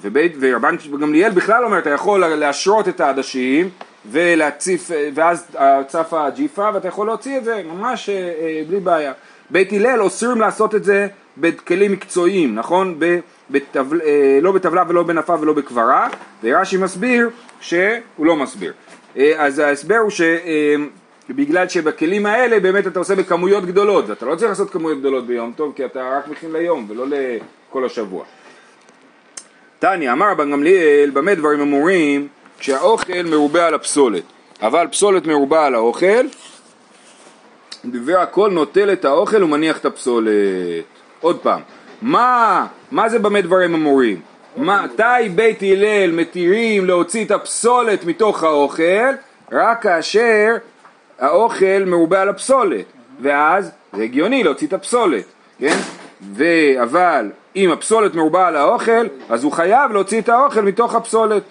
ובית, 0.00 0.36
ורבן 0.40 0.76
גמליאל 1.00 1.30
בכלל 1.30 1.64
אומר, 1.64 1.78
אתה 1.78 1.90
יכול 1.90 2.26
להשרות 2.26 2.88
את 2.88 3.00
העדשים 3.00 3.70
ולהציף, 4.10 4.90
ואז 5.14 5.56
צפה 5.86 6.26
הג'יפה 6.26 6.70
ואתה 6.74 6.88
יכול 6.88 7.06
להוציא 7.06 7.38
את 7.38 7.44
זה 7.44 7.62
ממש 7.64 8.08
אה, 8.08 8.14
אה, 8.14 8.62
בלי 8.68 8.80
בעיה. 8.80 9.12
בית 9.50 9.72
הלל 9.72 10.02
אוסרים 10.02 10.40
לעשות 10.40 10.74
את 10.74 10.84
זה 10.84 11.06
בכלים 11.38 11.92
מקצועיים, 11.92 12.54
נכון? 12.54 12.94
ב, 12.98 13.18
בטבל, 13.50 14.00
אה, 14.00 14.38
לא 14.42 14.52
בטבלה 14.52 14.84
ולא 14.88 15.02
בנפה 15.02 15.34
ולא 15.40 15.52
בקברה, 15.52 16.08
ורש"י 16.42 16.76
מסביר 16.76 17.30
שהוא 17.60 17.80
לא 18.18 18.36
מסביר. 18.36 18.72
אה, 19.16 19.32
אז 19.36 19.58
ההסבר 19.58 19.96
הוא 19.96 20.10
שבגלל 20.10 21.68
שבכלים 21.68 22.26
האלה 22.26 22.60
באמת 22.60 22.86
אתה 22.86 22.98
עושה 22.98 23.14
בכמויות 23.14 23.64
גדולות, 23.66 24.08
ואתה 24.08 24.26
לא 24.26 24.34
צריך 24.34 24.48
לעשות 24.48 24.70
כמויות 24.70 24.98
גדולות 24.98 25.26
ביום 25.26 25.52
טוב, 25.56 25.72
כי 25.76 25.84
אתה 25.84 26.18
רק 26.18 26.28
מכין 26.28 26.52
ליום 26.52 26.86
ולא 26.88 27.06
לכל 27.08 27.84
השבוע. 27.84 28.24
תניא, 29.78 30.12
אמר 30.12 30.30
רבן 30.30 30.50
גמליאל, 30.50 31.10
במה 31.10 31.34
דברים 31.34 31.60
אמורים? 31.60 32.28
כשהאוכל 32.58 33.22
מרובה 33.30 33.66
על 33.66 33.74
הפסולת, 33.74 34.22
אבל 34.62 34.86
פסולת 34.86 35.26
מרובה 35.26 35.66
על 35.66 35.74
האוכל, 35.74 36.26
דברי 37.84 38.14
הכל 38.14 38.50
נוטל 38.50 38.92
את 38.92 39.04
האוכל 39.04 39.42
ומניח 39.42 39.78
את 39.78 39.84
הפסולת. 39.84 40.34
עוד 41.20 41.38
פעם, 41.38 41.60
מה, 42.02 42.66
מה 42.90 43.08
זה 43.08 43.18
במה 43.18 43.40
דברים 43.40 43.74
אמורים? 43.74 44.20
מתי 44.56 45.28
בית 45.34 45.62
הלל 45.62 46.10
מתירים 46.12 46.86
להוציא 46.86 47.24
את 47.24 47.30
הפסולת 47.30 48.04
מתוך 48.04 48.44
האוכל? 48.44 49.12
רק 49.52 49.82
כאשר 49.82 50.56
האוכל 51.18 51.84
מרובה 51.86 52.22
על 52.22 52.28
הפסולת, 52.28 52.84
ואז 53.20 53.70
זה 53.92 54.02
הגיוני 54.02 54.44
להוציא 54.44 54.66
את 54.66 54.72
הפסולת, 54.72 55.24
כן? 55.58 55.76
ו... 56.34 56.44
אבל 56.82 57.30
אם 57.56 57.70
הפסולת 57.70 58.14
מרובה 58.14 58.48
על 58.48 58.56
האוכל, 58.56 59.06
אז 59.28 59.44
הוא 59.44 59.52
חייב 59.52 59.92
להוציא 59.92 60.20
את 60.20 60.28
האוכל 60.28 60.60
מתוך 60.60 60.94
הפסולת. 60.94 61.42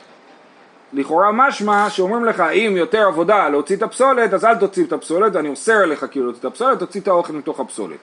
לכאורה 0.93 1.31
משמע 1.31 1.89
שאומרים 1.89 2.25
לך 2.25 2.39
אם 2.39 2.73
יותר 2.77 3.07
עבודה 3.07 3.49
להוציא 3.49 3.75
את 3.75 3.81
הפסולת 3.81 4.33
אז 4.33 4.45
אל 4.45 4.55
תוציא 4.55 4.85
את 4.85 4.93
הפסולת 4.93 5.35
ואני 5.35 5.49
אוסר 5.49 5.77
עליך 5.83 6.05
כאילו 6.11 6.25
להוציא 6.25 6.39
את 6.39 6.45
הפסולת 6.45 6.79
תוציא 6.79 7.01
את 7.01 7.07
האוכל 7.07 7.33
מתוך 7.33 7.59
הפסולת. 7.59 7.97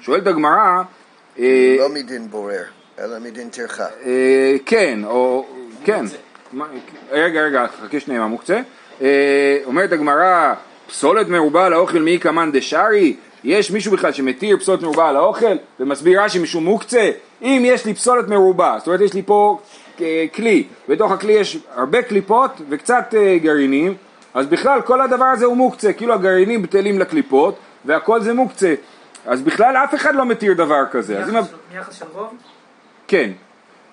שואלת 0.00 0.26
הגמרא 0.26 0.82
אה, 1.38 1.76
לא 1.78 1.88
מדין 1.88 2.30
בורר, 2.30 2.62
אלא 2.98 3.18
מדין 3.18 3.48
טרחה. 3.48 3.86
אה, 4.04 4.56
כן, 4.66 5.00
או 5.04 5.46
כן, 5.84 6.04
רגע 7.10 7.40
רגע 7.40 7.66
חכה 7.82 8.00
שנייה 8.00 8.20
מה 8.20 8.26
מוקצה? 8.26 8.60
אה, 9.02 9.58
אומרת 9.64 9.92
הגמרא 9.92 10.54
פסולת 10.86 11.28
מרובה 11.28 11.66
על 11.66 11.72
האוכל 11.72 11.98
מי 11.98 12.18
קמאן 12.18 12.52
דשארי? 12.52 13.16
יש 13.44 13.70
מישהו 13.70 13.92
בכלל 13.92 14.12
שמתיר 14.12 14.56
פסולת 14.56 14.82
מרובה 14.82 15.08
על 15.08 15.16
האוכל 15.16 15.56
ומסביר 15.80 16.22
רש"י 16.22 16.38
משום 16.38 16.64
מוקצה? 16.64 17.10
אם 17.42 17.62
יש 17.64 17.86
לי 17.86 17.94
פסולת 17.94 18.28
מרובה, 18.28 18.74
זאת 18.78 18.86
אומרת 18.86 19.00
יש 19.00 19.14
לי 19.14 19.22
פה 19.22 19.58
אה, 19.58 19.87
כלי, 20.34 20.64
בתוך 20.88 21.12
הכלי 21.12 21.32
יש 21.32 21.58
הרבה 21.74 22.02
קליפות 22.02 22.50
וקצת 22.68 23.14
אה, 23.16 23.38
גרעינים, 23.38 23.94
אז 24.34 24.46
בכלל 24.46 24.80
כל 24.80 25.00
הדבר 25.00 25.24
הזה 25.24 25.44
הוא 25.44 25.56
מוקצה, 25.56 25.92
כאילו 25.92 26.14
הגרעינים 26.14 26.62
בטלים 26.62 26.98
לקליפות 26.98 27.54
והכל 27.84 28.20
זה 28.20 28.34
מוקצה, 28.34 28.74
אז 29.26 29.42
בכלל 29.42 29.76
אף 29.76 29.94
אחד 29.94 30.14
לא 30.14 30.24
מתיר 30.26 30.54
דבר 30.54 30.86
כזה, 30.90 31.18
אז 31.18 31.30
מיחס 31.74 31.98
של 31.98 32.04
רוב? 32.14 32.34
כן, 33.08 33.30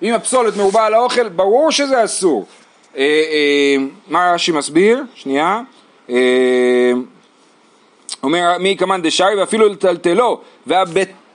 אם 0.01 0.13
הפסולת 0.13 0.57
מרובה 0.57 0.85
על 0.85 0.93
האוכל, 0.93 1.29
ברור 1.29 1.71
שזה 1.71 2.03
אסור. 2.03 2.45
אה, 2.97 3.03
אה, 3.03 3.75
מה 4.07 4.31
רש"י 4.33 4.51
מסביר? 4.51 5.03
שנייה. 5.15 5.61
אה, 6.09 6.91
אומר 8.23 8.57
מי 8.59 8.75
קמאן 8.75 9.01
דשארי 9.01 9.35
ואפילו 9.35 9.67
לטלטלו 9.69 10.41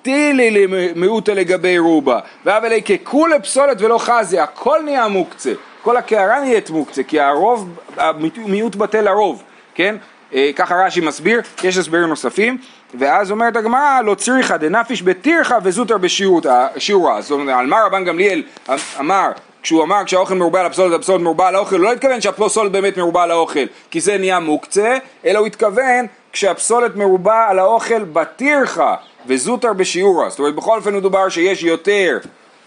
והבטילי 0.06 0.66
למיעוטה 0.66 1.34
לגבי 1.34 1.78
רובה. 1.78 2.20
ואבלי 2.44 2.82
ככולי 2.82 3.40
פסולת 3.42 3.82
ולא 3.82 3.98
חזי 3.98 4.38
הכל 4.38 4.78
נהיה 4.84 5.08
מוקצה. 5.08 5.52
כל 5.82 5.96
הקערה 5.96 6.40
נהיית 6.40 6.70
מוקצה 6.70 7.02
כי 7.02 7.20
הרוב, 7.20 7.68
המיעוט 7.96 8.76
בטל 8.76 9.00
לרוב 9.00 9.42
כן? 9.74 9.96
אה, 10.34 10.50
ככה 10.56 10.74
רש"י 10.74 11.00
מסביר, 11.00 11.40
יש 11.64 11.78
הסברים 11.78 12.08
נוספים. 12.08 12.58
ואז 12.94 13.30
אומרת 13.30 13.56
הגמרא 13.56 14.00
לא 14.04 14.14
צריכה 14.14 14.56
דנפיש 14.56 15.02
בתירחה 15.02 15.58
וזוטר 15.62 15.98
בשיעורה 15.98 17.20
זאת 17.20 17.30
אומרת 17.30 17.56
על 17.58 17.66
מה 17.66 17.76
רבן 17.86 18.04
גמליאל 18.04 18.42
אמר 19.00 19.30
כשהוא 19.62 19.82
אמר 19.82 20.04
כשהאוכל 20.04 20.34
מרובה 20.34 20.60
על 20.60 20.66
הפסולת 20.66 20.94
הפסולת 20.94 21.20
מרובה 21.20 21.48
על 21.48 21.54
האוכל 21.54 21.76
הוא 21.76 21.84
לא 21.84 21.92
התכוון 21.92 22.20
שהפסולת 22.20 22.72
באמת 22.72 22.96
מרובה 22.96 23.22
על 23.22 23.30
האוכל 23.30 23.64
כי 23.90 24.00
זה 24.00 24.18
נהיה 24.18 24.40
מוקצה 24.40 24.98
אלא 25.24 25.38
הוא 25.38 25.46
התכוון 25.46 26.06
כשהפסולת 26.32 26.96
מרובה 26.96 27.46
על 27.48 27.58
האוכל 27.58 28.04
בטירחה 28.04 28.94
וזוטר 29.26 29.72
בשיעורה. 29.72 30.30
זאת 30.30 30.38
אומרת 30.38 30.54
בכל 30.54 30.78
אופן 30.78 30.96
מדובר 30.96 31.28
שיש 31.28 31.62
יותר 31.62 32.18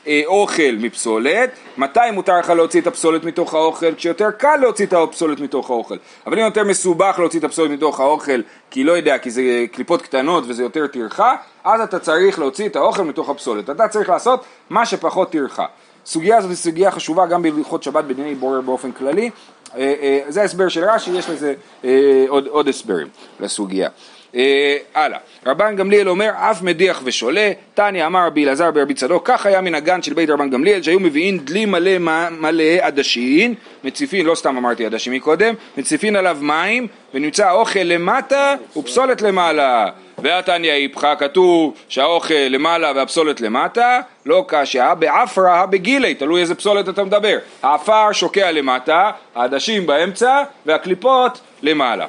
אה, 0.07 0.21
אוכל 0.25 0.75
מפסולת. 0.79 1.49
מתי 1.77 1.99
מותר 2.13 2.39
לך 2.39 2.49
להוציא 2.49 2.81
את 2.81 2.87
הפסולת 2.87 3.23
מתוך 3.23 3.53
האוכל? 3.53 3.95
כשיותר 3.95 4.31
קל 4.31 4.55
להוציא 4.61 4.85
את 4.85 4.93
הפסולת 4.93 5.39
מתוך 5.39 5.69
האוכל. 5.69 5.95
אבל 6.27 6.39
אם 6.39 6.45
יותר 6.45 6.63
מסובך 6.63 7.15
להוציא 7.19 7.39
את 7.39 7.43
הפסולת 7.43 7.71
מתוך 7.71 7.99
האוכל 7.99 8.41
כי 8.71 8.83
לא 8.83 8.91
יודע 8.91 9.17
כי 9.17 9.31
זה 9.31 9.65
קליפות 9.71 10.01
קטנות 10.01 10.43
וזה 10.47 10.63
יותר 10.63 10.87
טרחה 10.87 11.35
אז 11.63 11.81
אתה 11.81 11.99
צריך 11.99 12.39
להוציא 12.39 12.65
את 12.65 12.75
האוכל 12.75 13.03
מתוך 13.03 13.29
הפסולת. 13.29 13.69
אתה 13.69 13.87
צריך 13.87 14.09
לעשות 14.09 14.43
מה 14.69 14.85
שפחות 14.85 15.31
טרחה. 15.31 15.65
סוגיה 16.05 16.37
הזאת 16.37 16.49
היא 16.49 16.57
סוגיה 16.57 16.91
חשובה 16.91 17.25
גם 17.25 17.41
בהלכות 17.41 17.83
שבת 17.83 18.05
בדיני 18.05 18.35
בורר 18.35 18.61
באופן 18.61 18.91
כללי. 18.91 19.29
אה, 19.75 19.93
אה, 20.01 20.19
זה 20.27 20.41
ההסבר 20.41 20.67
של 20.67 20.83
רש"י, 20.83 21.11
יש 21.11 21.29
לזה 21.29 21.53
אה, 21.85 22.25
עוד, 22.27 22.47
עוד 22.47 22.67
הסברים 22.67 23.07
לסוגיה. 23.39 23.89
אה, 24.35 24.77
הלאה, 24.95 25.17
רבן 25.45 25.75
גמליאל 25.75 26.09
אומר 26.09 26.29
אף 26.35 26.61
מדיח 26.61 27.01
ושולה, 27.03 27.51
תניא 27.73 28.05
אמר 28.05 28.25
רבי 28.27 28.45
אלעזר 28.45 28.71
ברבי 28.71 28.93
צדוק, 28.93 29.27
כך 29.27 29.45
היה 29.45 29.61
מנהגן 29.61 30.01
של 30.01 30.13
בית 30.13 30.29
רבן 30.29 30.49
גמליאל 30.49 30.81
שהיו 30.81 30.99
מביאים 30.99 31.37
דלי 31.37 31.65
מלא 31.65 31.97
מלא 32.31 32.63
עדשין, 32.81 33.53
מציפין, 33.83 34.25
לא 34.25 34.35
סתם 34.35 34.57
אמרתי 34.57 34.85
עדשים 34.85 35.13
מקודם, 35.13 35.53
מציפין 35.77 36.15
עליו 36.15 36.37
מים 36.41 36.87
ונמצא 37.13 37.47
האוכל 37.47 37.79
למטה 37.79 38.55
ופסולת 38.77 39.21
למעלה. 39.21 39.89
והתניא 40.17 40.71
איפכא 40.71 41.15
כתוב 41.15 41.73
שהאוכל 41.89 42.33
למעלה 42.33 42.91
והפסולת 42.95 43.41
למטה, 43.41 43.99
לא 44.25 44.45
קשיא, 44.47 44.93
בעפרא 44.93 45.65
בגילי, 45.65 46.15
תלוי 46.15 46.41
איזה 46.41 46.55
פסולת 46.55 46.89
אתה 46.89 47.03
מדבר. 47.03 47.37
העפר 47.63 48.11
שוקע 48.11 48.51
למטה, 48.51 49.11
העדשים 49.35 49.87
באמצע 49.87 50.43
והקליפות 50.65 51.41
למעלה. 51.61 52.05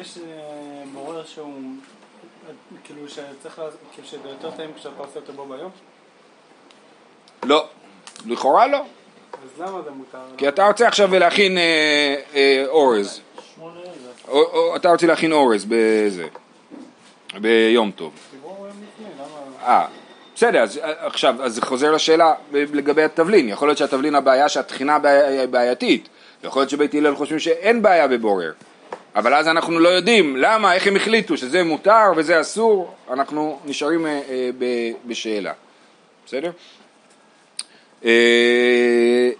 יש 0.00 0.18
אה, 0.18 0.22
בורר 0.92 1.24
שהוא, 1.24 1.52
כאילו 2.84 3.08
שצריך, 3.08 3.62
כאילו 3.92 4.08
שזה 4.08 4.28
יותר 4.28 4.50
טעים 4.50 4.70
כשאתה 4.76 4.94
עושה 4.98 5.20
אותו 5.20 5.32
בו 5.32 5.46
ביום? 5.46 5.70
לא, 7.44 7.66
לכאורה 8.26 8.66
לא, 8.66 8.78
אז 9.32 9.60
למה 9.60 9.82
זה 9.82 9.90
מותר? 9.90 10.18
כי 10.36 10.48
אתה 10.48 10.66
רוצה 10.66 10.88
עכשיו 10.88 11.14
להכין 11.18 11.58
אה, 11.58 12.14
אה, 12.34 12.64
אורז. 12.68 13.20
או, 14.28 14.42
או, 14.42 14.76
אתה 14.76 14.90
רוצה 14.90 15.06
להכין 15.06 15.32
אורז 15.32 15.64
בזה, 15.68 16.26
ביום 17.40 17.90
טוב. 17.90 18.12
אה, 19.62 19.86
בסדר, 20.34 20.58
אז 20.62 20.78
אה, 20.78 21.06
עכשיו, 21.06 21.34
אז 21.42 21.54
זה 21.54 21.62
חוזר 21.62 21.92
לשאלה 21.92 22.34
לגבי 22.52 23.02
התבלין, 23.02 23.48
יכול 23.48 23.68
להיות 23.68 23.78
שהתבלין 23.78 24.14
הבעיה 24.14 24.48
שהטחינה 24.48 24.98
בעי- 24.98 25.46
בעייתית, 25.46 26.08
יכול 26.44 26.62
להיות 26.62 26.70
שבית 26.70 26.94
הלל 26.94 27.16
חושבים 27.16 27.38
שאין 27.38 27.82
בעיה 27.82 28.08
בבורר, 28.08 28.52
אבל 29.16 29.34
אז 29.34 29.48
אנחנו 29.48 29.78
לא 29.78 29.88
יודעים 29.88 30.36
למה, 30.36 30.74
איך 30.74 30.86
הם 30.86 30.96
החליטו 30.96 31.36
שזה 31.36 31.64
מותר 31.64 32.12
וזה 32.16 32.40
אסור, 32.40 32.94
אנחנו 33.10 33.58
נשארים 33.64 34.06
אה, 34.06 34.20
אה, 34.28 34.50
ב- 34.58 34.92
בשאלה, 35.06 35.52
בסדר? 36.26 36.50
אה, 38.04 39.30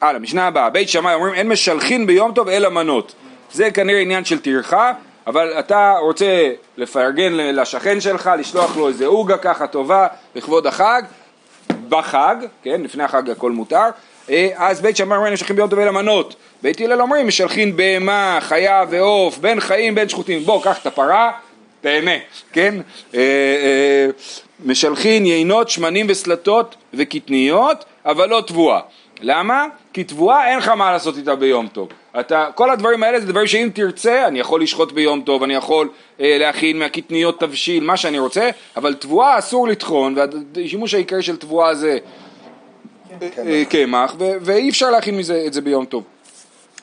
הלאה, 0.00 0.18
משנה 0.20 0.46
הבאה, 0.46 0.70
בית 0.70 0.88
שמאי 0.88 1.14
אומרים 1.14 1.34
אין 1.34 1.48
משלחין 1.48 2.06
ביום 2.06 2.32
טוב 2.32 2.48
אלא 2.48 2.68
מנות, 2.68 3.14
זה 3.52 3.70
כנראה 3.70 4.00
עניין 4.00 4.24
של 4.24 4.38
טרחה, 4.38 4.92
אבל 5.26 5.52
אתה 5.58 5.94
רוצה 6.00 6.52
לפרגן 6.76 7.32
לשכן 7.32 8.00
שלך, 8.00 8.30
לשלוח 8.38 8.76
לו 8.76 8.88
איזה 8.88 9.06
עוגה 9.06 9.38
ככה 9.38 9.66
טובה 9.66 10.06
לכבוד 10.34 10.66
החג, 10.66 11.02
בחג, 11.88 12.36
כן, 12.62 12.80
לפני 12.80 13.02
החג 13.02 13.30
הכל 13.30 13.52
מותר, 13.52 13.88
אז 14.54 14.80
בית 14.80 14.96
שמאי 14.96 15.16
אומרים 15.16 15.32
משלחין 15.32 15.56
ביום 15.56 15.68
טוב 15.68 15.78
אלא 15.78 15.90
מנות, 15.90 16.34
בית 16.62 16.80
הלל 16.80 17.00
אומרים 17.00 17.26
משלחין 17.26 17.76
בהמה, 17.76 18.38
חיה 18.40 18.84
ועוף, 18.90 19.38
בין 19.38 19.60
חיים 19.60 19.94
בין 19.94 20.08
שחוטים, 20.08 20.42
בוא 20.42 20.62
קח 20.62 20.78
את 20.80 20.86
הפרה, 20.86 21.32
תהנה, 21.80 22.10
כן? 22.52 22.74
אה, 23.14 23.20
אה, 23.20 24.06
משלחין 24.64 25.26
יינות, 25.26 25.68
שמנים 25.68 26.06
וסלטות 26.08 26.76
וקטניות, 26.94 27.84
אבל 28.04 28.28
לא 28.28 28.42
תבואה. 28.46 28.80
למה? 29.20 29.66
כי 29.92 30.04
תבואה 30.04 30.50
אין 30.50 30.58
לך 30.58 30.68
מה 30.68 30.92
לעשות 30.92 31.16
איתה 31.16 31.34
ביום 31.34 31.66
טוב. 31.66 31.88
אתה, 32.20 32.46
כל 32.54 32.70
הדברים 32.70 33.02
האלה 33.02 33.20
זה 33.20 33.26
דברים 33.26 33.46
שאם 33.46 33.68
תרצה, 33.74 34.26
אני 34.28 34.40
יכול 34.40 34.62
לשחוט 34.62 34.92
ביום 34.92 35.20
טוב, 35.20 35.42
אני 35.42 35.54
יכול 35.54 35.88
אה, 36.20 36.36
להכין 36.40 36.78
מהקטניות 36.78 37.40
תבשיל, 37.40 37.84
מה 37.84 37.96
שאני 37.96 38.18
רוצה, 38.18 38.50
אבל 38.76 38.94
תבואה 38.94 39.38
אסור 39.38 39.68
לטחון, 39.68 40.14
והשימוש 40.54 40.94
העיקרי 40.94 41.22
של 41.22 41.36
תבואה 41.36 41.74
זה 41.74 41.88
אה, 41.88 41.94
אה, 41.94 41.98
קמח, 43.68 44.14
ו- 44.18 44.32
ואי 44.40 44.68
אפשר 44.70 44.90
להכין 44.90 45.16
מזה, 45.16 45.42
את 45.46 45.52
זה 45.52 45.60
ביום 45.60 45.84
טוב. 45.84 46.04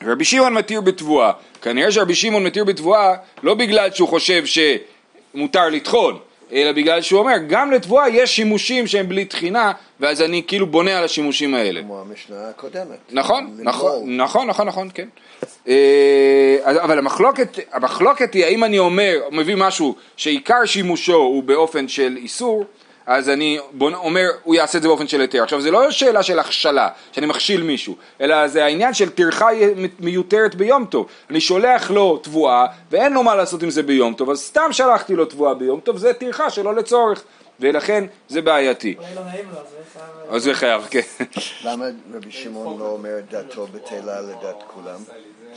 רבי 0.02 0.24
שמעון 0.24 0.54
מתיר 0.54 0.80
בתבואה, 0.80 1.32
כנראה 1.62 1.92
שרבי 1.92 2.14
שמעון 2.14 2.44
מתיר 2.44 2.64
בתבואה 2.64 3.14
לא 3.42 3.54
בגלל 3.54 3.90
שהוא 3.90 4.08
חושב 4.08 4.44
שמותר 4.46 5.68
לטחון, 5.68 6.18
אלא 6.52 6.72
בגלל 6.72 7.02
שהוא 7.02 7.20
אומר 7.20 7.36
גם 7.48 7.70
לתבואה 7.70 8.08
יש 8.08 8.36
שימושים 8.36 8.86
שהם 8.86 9.08
בלי 9.08 9.24
טחינה 9.24 9.72
ואז 10.00 10.22
אני 10.22 10.42
כאילו 10.46 10.66
בונה 10.66 10.98
על 10.98 11.04
השימושים 11.04 11.54
האלה. 11.54 11.80
כמו 11.80 12.00
המשנה 12.00 12.48
הקודמת. 12.48 12.98
נכון. 13.10 13.56
נכון, 13.58 14.16
נכון, 14.16 14.46
נכון, 14.46 14.66
נכון, 14.66 14.88
כן. 14.94 15.08
אה, 15.68 16.58
אבל 16.64 16.98
המחלוקת, 16.98 17.58
המחלוקת 17.72 18.34
היא 18.34 18.44
האם 18.44 18.64
אני 18.64 18.78
אומר, 18.78 19.20
מביא 19.32 19.54
משהו 19.56 19.94
שעיקר 20.16 20.64
שימושו 20.64 21.14
הוא 21.14 21.42
באופן 21.42 21.88
של 21.88 22.16
איסור, 22.16 22.64
אז 23.10 23.28
אני 23.28 23.58
בוא, 23.72 23.90
אומר, 23.90 24.26
הוא 24.42 24.54
יעשה 24.54 24.78
את 24.78 24.82
זה 24.82 24.88
באופן 24.88 25.08
של 25.08 25.20
היתר. 25.20 25.42
עכשיו 25.42 25.60
זה 25.60 25.70
לא 25.70 25.90
שאלה 25.90 26.22
של 26.22 26.38
הכשלה, 26.38 26.88
שאני 27.12 27.26
מכשיל 27.26 27.62
מישהו, 27.62 27.96
אלא 28.20 28.48
זה 28.48 28.64
העניין 28.64 28.94
של 28.94 29.10
טרחה 29.10 29.48
מיותרת 30.00 30.54
ביום 30.54 30.84
טוב. 30.84 31.06
אני 31.30 31.40
שולח 31.40 31.90
לו 31.90 32.16
תבואה, 32.16 32.66
ואין 32.90 33.12
לו 33.12 33.22
מה 33.22 33.34
לעשות 33.34 33.62
עם 33.62 33.70
זה 33.70 33.82
ביום 33.82 34.14
טוב, 34.14 34.30
אז 34.30 34.40
סתם 34.40 34.72
שלחתי 34.72 35.14
לו 35.14 35.24
תבואה 35.24 35.54
ביום 35.54 35.80
טוב, 35.80 35.96
זה 35.96 36.12
טרחה 36.12 36.50
שלא 36.50 36.74
לצורך, 36.74 37.22
ולכן 37.60 38.04
זה 38.28 38.42
בעייתי. 38.42 38.94
אולי 38.98 39.14
לא 39.14 39.24
נעים 39.24 39.44
לו, 39.52 39.58
אז 39.58 39.64
זה 39.70 39.84
חייב... 39.92 40.34
אז 40.34 40.42
זה 40.42 40.54
חייב, 40.54 40.86
כן. 40.90 41.00
למה 41.70 41.86
רבי 42.14 42.30
שמעון 42.30 42.78
לא 42.78 42.86
אומר 42.86 43.18
את 43.18 43.30
דעתו 43.30 43.66
בטלה 43.66 44.20
לדעת 44.20 44.62
כולם? 44.66 45.00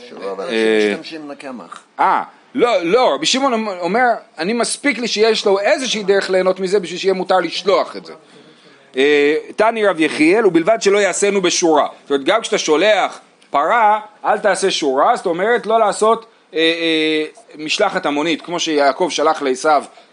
שרוב 0.08 0.40
אה, 0.40 0.46
האנשים 0.46 0.90
משתמשים 0.90 1.30
לקמח. 1.30 1.82
אה, 2.00 2.22
לא, 2.54 2.82
לא, 2.82 3.14
רבי 3.14 3.26
שמעון 3.26 3.66
אומר, 3.80 4.06
אני 4.38 4.52
מספיק 4.52 4.98
לי 4.98 5.08
שיש 5.08 5.46
לו 5.46 5.60
איזושהי 5.60 6.02
דרך 6.02 6.30
ליהנות 6.30 6.60
מזה 6.60 6.80
בשביל 6.80 6.98
שיהיה 6.98 7.14
מותר 7.14 7.38
לשלוח 7.38 7.96
את 7.96 8.04
זה. 8.04 8.12
אה, 8.96 9.36
תני 9.56 9.86
רב 9.86 10.00
יחיאל, 10.00 10.46
ובלבד 10.46 10.82
שלא 10.82 10.98
יעשינו 10.98 11.42
בשורה. 11.42 11.86
זאת 12.02 12.10
אומרת, 12.10 12.24
גם 12.24 12.40
כשאתה 12.40 12.58
שולח 12.58 13.20
פרה, 13.50 14.00
אל 14.24 14.38
תעשה 14.38 14.70
שורה, 14.70 15.16
זאת 15.16 15.26
אומרת 15.26 15.66
לא 15.66 15.78
לעשות 15.78 16.26
אה, 16.54 16.58
אה, 16.58 17.24
משלחת 17.64 18.06
המונית, 18.06 18.42
כמו 18.42 18.60
שיעקב 18.60 19.08
שלח 19.10 19.42
לעשו, 19.42 19.68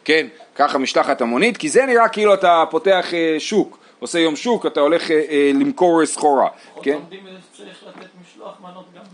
כן, 0.05 0.27
ככה 0.55 0.77
משלחת 0.77 1.21
המונית, 1.21 1.57
כי 1.57 1.69
זה 1.69 1.85
נראה 1.85 2.07
כאילו 2.07 2.33
אתה 2.33 2.63
פותח 2.69 3.13
אה, 3.13 3.35
שוק, 3.39 3.77
עושה 3.99 4.19
יום 4.19 4.35
שוק, 4.35 4.65
אתה 4.65 4.79
הולך 4.79 5.11
אה, 5.11 5.21
אה, 5.29 5.51
למכור 5.53 6.05
סחורה, 6.05 6.47
כן? 6.83 6.99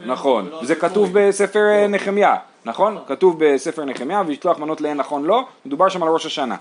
נכון, 0.05 0.49
זה. 0.61 0.75
כתוב 0.75 1.09
בספר 1.13 1.87
נחמיה, 1.89 2.35
נכון? 2.67 2.97
כתוב 3.07 3.35
בספר 3.45 3.85
נחמיה, 3.85 4.21
וישלוח 4.27 4.59
מנות 4.59 4.81
לאין 4.81 4.97
נכון 4.97 5.23
לא, 5.25 5.41
מדובר 5.65 5.89
שם 5.89 6.03
על 6.03 6.09
ראש 6.09 6.25
השנה. 6.25 6.55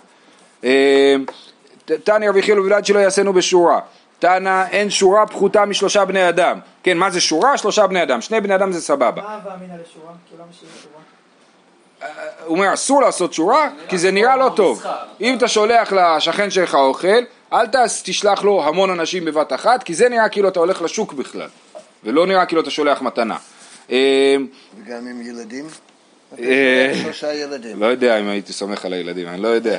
אה, 0.65 1.15
ת- 1.85 1.91
תניא 1.93 2.29
רבי 2.31 2.43
חיל 2.43 2.59
ובלעד 2.61 2.87
שלא 2.87 2.99
יעשינו 2.99 3.33
בשורה. 3.33 3.81
תנא 4.19 4.65
אין 4.71 4.91
שורה 4.91 5.27
פחותה 5.27 5.65
משלושה 5.65 6.05
בני 6.05 6.29
אדם. 6.29 6.59
כן, 6.83 6.99
מה 6.99 7.11
זה 7.11 7.21
שורה? 7.21 7.59
שלושה 7.59 7.87
בני 7.87 8.03
אדם. 8.03 8.21
שני 8.21 8.41
בני 8.41 8.55
אדם 8.55 8.73
זה 8.73 8.81
סבבה. 8.81 9.23
מה 9.23 9.35
הווה 9.35 9.55
אמינא 9.55 9.73
לשורה? 9.73 10.13
כי 10.31 10.35
למה 10.39 10.47
שיהיה 10.61 10.73
שורה? 10.83 10.97
הוא 12.47 12.57
אומר 12.59 12.75
אסור 12.75 13.01
לעשות 13.03 13.33
שורה 13.33 13.69
כי 13.89 13.99
זה 13.99 14.11
נראה 14.11 14.37
לא 14.37 14.51
טוב. 14.57 14.83
אם 15.21 15.37
אתה 15.39 15.49
שולח 15.49 15.93
לשכן 15.93 16.51
שלך 16.51 16.75
אוכל, 16.75 17.09
אל 17.53 17.67
תשלח 18.05 18.43
לו 18.45 18.65
המון 18.65 18.91
אנשים 18.91 19.25
בבת 19.25 19.53
אחת, 19.53 19.83
כי 19.83 19.95
זה 19.95 20.09
נראה 20.09 20.29
כאילו 20.29 20.49
אתה 20.49 20.61
הולך 20.61 20.83
לשוק 20.83 21.13
בכלל, 21.13 21.49
ולא 22.05 22.27
נראה 22.27 22.47
כאילו 22.47 22.61
אתה 22.63 22.71
שולח 22.71 23.03
מתנה. 23.03 23.37
אה, 23.91 24.37
וגם 24.79 25.07
עם 25.07 25.23
ילדים? 25.23 25.67
אה. 26.39 26.93
לא 27.75 27.87
יודע 27.87 28.21
אם 28.21 28.29
הייתי 28.29 28.53
סומך 28.53 28.85
על 28.85 28.93
הילדים, 28.93 29.29
אני 29.29 29.43
לא 29.43 29.49
יודע. 29.49 29.79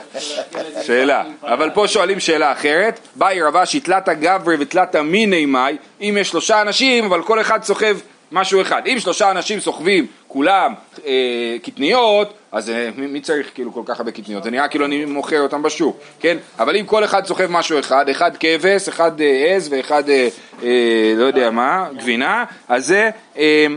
שאלה. 0.81 1.23
אבל 1.43 1.69
פה 1.73 1.87
שואלים 1.87 2.19
שאלה 2.19 2.51
אחרת. 2.51 2.99
באי 3.15 3.41
רבה 3.41 3.65
שתלת 3.65 4.07
הגברי 4.07 4.55
ותלת 4.59 4.95
מיני 4.95 5.45
מאי, 5.45 5.77
אם 6.01 6.17
יש 6.19 6.29
שלושה 6.29 6.61
אנשים, 6.61 7.05
אבל 7.05 7.23
כל 7.23 7.41
אחד 7.41 7.63
סוחב 7.63 7.97
משהו 8.31 8.61
אחד. 8.61 8.81
אם 8.87 8.99
שלושה 8.99 9.31
אנשים 9.31 9.59
סוחבים 9.59 10.07
כולם 10.27 10.73
אה, 11.05 11.55
קטניות, 11.63 12.33
אז 12.51 12.69
אה, 12.69 12.89
מי 12.95 13.21
צריך 13.21 13.51
כאילו 13.53 13.73
כל 13.73 13.81
כך 13.85 13.99
הרבה 13.99 14.11
קטניות? 14.11 14.43
זה 14.43 14.51
נראה 14.51 14.67
כאילו 14.67 14.85
אני 14.85 15.05
מוכר 15.05 15.41
אותם 15.41 15.63
בשוק, 15.63 15.99
כן? 16.19 16.37
אבל 16.59 16.75
אם 16.77 16.85
כל 16.85 17.03
אחד 17.03 17.25
סוחב 17.25 17.47
משהו 17.51 17.79
אחד, 17.79 18.09
אחד 18.09 18.31
כבש, 18.39 18.87
אחד 18.87 19.21
אה, 19.21 19.55
עז 19.55 19.67
ואחד 19.71 20.09
אה, 20.09 20.27
אה, 20.63 21.13
לא 21.17 21.25
יודע 21.25 21.49
מה, 21.49 21.87
גבינה, 21.97 22.45
אז 22.67 22.87
זה... 22.87 23.09
אה, 23.37 23.67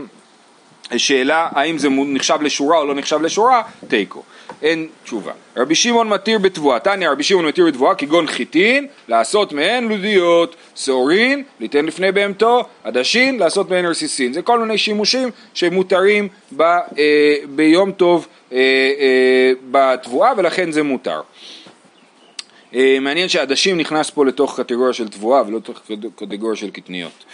שאלה 0.97 1.47
האם 1.51 1.77
זה 1.77 1.89
נחשב 1.89 2.37
לשורה 2.41 2.77
או 2.77 2.85
לא 2.85 2.95
נחשב 2.95 3.21
לשורה, 3.21 3.61
תיקו. 3.87 4.23
אין 4.61 4.87
תשובה. 5.03 5.31
רבי 5.57 5.75
שמעון 5.75 6.09
מתיר 6.09 6.39
בתבואה, 6.39 6.79
תניא 6.79 7.09
רבי 7.09 7.23
שמעון 7.23 7.45
מתיר 7.45 7.65
בתבואה 7.65 7.95
כגון 7.95 8.27
חיטין, 8.27 8.87
לעשות 9.07 9.53
מהן 9.53 9.87
לודיות, 9.87 10.55
שעורין, 10.75 11.43
ליתן 11.59 11.85
לפני 11.85 12.11
בהמתו, 12.11 12.63
עדשין, 12.83 13.39
לעשות 13.39 13.69
מהן 13.69 13.85
רסיסין. 13.85 14.33
זה 14.33 14.41
כל 14.41 14.59
מיני 14.59 14.77
שימושים 14.77 15.29
שמותרים 15.53 16.27
ב, 16.57 16.61
אה, 16.61 17.35
ביום 17.49 17.91
טוב 17.91 18.27
אה, 18.51 18.57
אה, 18.99 19.51
בתבואה 19.71 20.31
ולכן 20.37 20.71
זה 20.71 20.83
מותר. 20.83 21.21
אה, 22.75 22.97
מעניין 23.01 23.29
שעדשים 23.29 23.77
נכנס 23.77 24.09
פה 24.09 24.25
לתוך 24.25 24.59
קטגוריה 24.59 24.93
של 24.93 25.07
תבואה 25.07 25.47
ולא 25.47 25.57
לתוך 25.57 25.81
קטגוריה 26.15 26.55
של 26.55 26.69
קטניות. 26.69 27.25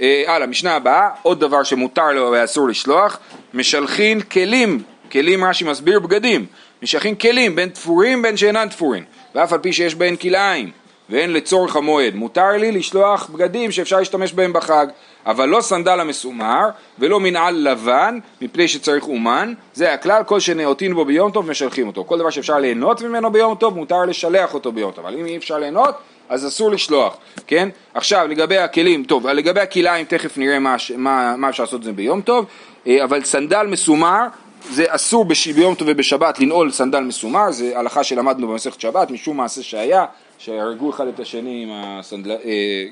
אה, 0.00 0.22
הלאה, 0.26 0.46
משנה 0.46 0.76
הבאה, 0.76 1.08
עוד 1.22 1.40
דבר 1.40 1.62
שמותר 1.62 2.12
לו 2.12 2.30
ואסור 2.32 2.68
לשלוח, 2.68 3.18
משלחין 3.54 4.20
כלים, 4.20 4.82
כלים 5.12 5.44
רש"י 5.44 5.64
מסביר 5.64 6.00
בגדים, 6.00 6.46
משלחין 6.82 7.14
כלים 7.14 7.56
בין 7.56 7.68
תפורים 7.68 8.22
בין 8.22 8.36
שאינן 8.36 8.68
תפורים, 8.68 9.04
ואף 9.34 9.52
על 9.52 9.58
פי 9.58 9.72
שיש 9.72 9.94
בהן 9.94 10.16
כלאיים 10.16 10.70
והן 11.08 11.30
לצורך 11.30 11.76
המועד, 11.76 12.14
מותר 12.14 12.50
לי 12.50 12.72
לשלוח 12.72 13.30
בגדים 13.30 13.72
שאפשר 13.72 13.98
להשתמש 13.98 14.32
בהם 14.32 14.52
בחג, 14.52 14.86
אבל 15.26 15.48
לא 15.48 15.60
סנדל 15.60 16.00
המסומר 16.00 16.68
ולא 16.98 17.20
מנעל 17.20 17.54
לבן 17.54 18.18
מפני 18.40 18.68
שצריך 18.68 19.08
אומן, 19.08 19.54
זה 19.74 19.92
הכלל, 19.92 20.22
כל 20.26 20.40
שנאותין 20.40 20.94
בו 20.94 21.04
ביום 21.04 21.30
טוב 21.30 21.50
משלחים 21.50 21.86
אותו, 21.86 22.04
כל 22.04 22.18
דבר 22.18 22.30
שאפשר 22.30 22.58
ליהנות 22.58 23.02
ממנו 23.02 23.32
ביום 23.32 23.54
טוב 23.54 23.76
מותר 23.76 24.04
לשלח 24.04 24.54
אותו 24.54 24.72
ביום 24.72 24.92
טוב, 24.92 25.06
אבל 25.06 25.18
אם 25.18 25.26
אי 25.26 25.36
אפשר 25.36 25.58
ליהנות 25.58 25.94
אז 26.30 26.46
אסור 26.46 26.70
לשלוח, 26.70 27.16
כן? 27.46 27.68
עכשיו 27.94 28.26
לגבי 28.28 28.58
הכלים, 28.58 29.04
טוב, 29.04 29.26
לגבי 29.26 29.60
הכלאיים 29.60 30.06
תכף 30.06 30.38
נראה 30.38 30.58
מה, 30.58 30.76
מה, 30.96 31.36
מה 31.36 31.48
אפשר 31.48 31.62
לעשות 31.62 31.80
את 31.80 31.84
זה 31.84 31.92
ביום 31.92 32.20
טוב, 32.20 32.46
אה, 32.86 33.04
אבל 33.04 33.24
סנדל 33.24 33.66
מסומר 33.66 34.26
זה 34.70 34.84
אסור 34.88 35.24
בש... 35.24 35.48
ביום 35.48 35.74
טוב 35.74 35.88
ובשבת 35.90 36.40
לנעול 36.40 36.70
סנדל 36.70 37.00
מסומר, 37.00 37.50
זה 37.50 37.78
הלכה 37.78 38.04
שלמדנו 38.04 38.48
במסכת 38.48 38.80
שבת, 38.80 39.10
משום 39.10 39.36
מעשה 39.36 39.62
שהיה, 39.62 40.04
שהרגו 40.38 40.90
אחד 40.90 41.06
את 41.06 41.20
השני 41.20 41.62
עם 41.62 41.68
הסנדל... 41.72 42.30
אה, 42.30 42.36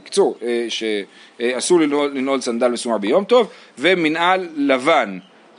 קיצור, 0.05 0.37
אה, 0.43 0.67
שאסור 0.69 1.81
לנעול, 1.81 2.11
לנעול 2.15 2.41
סנדל 2.41 2.69
מסומר 2.69 2.99
ביום 2.99 3.25
טוב, 3.25 3.49
ומנעל 3.79 4.49
לבן, 4.57 5.19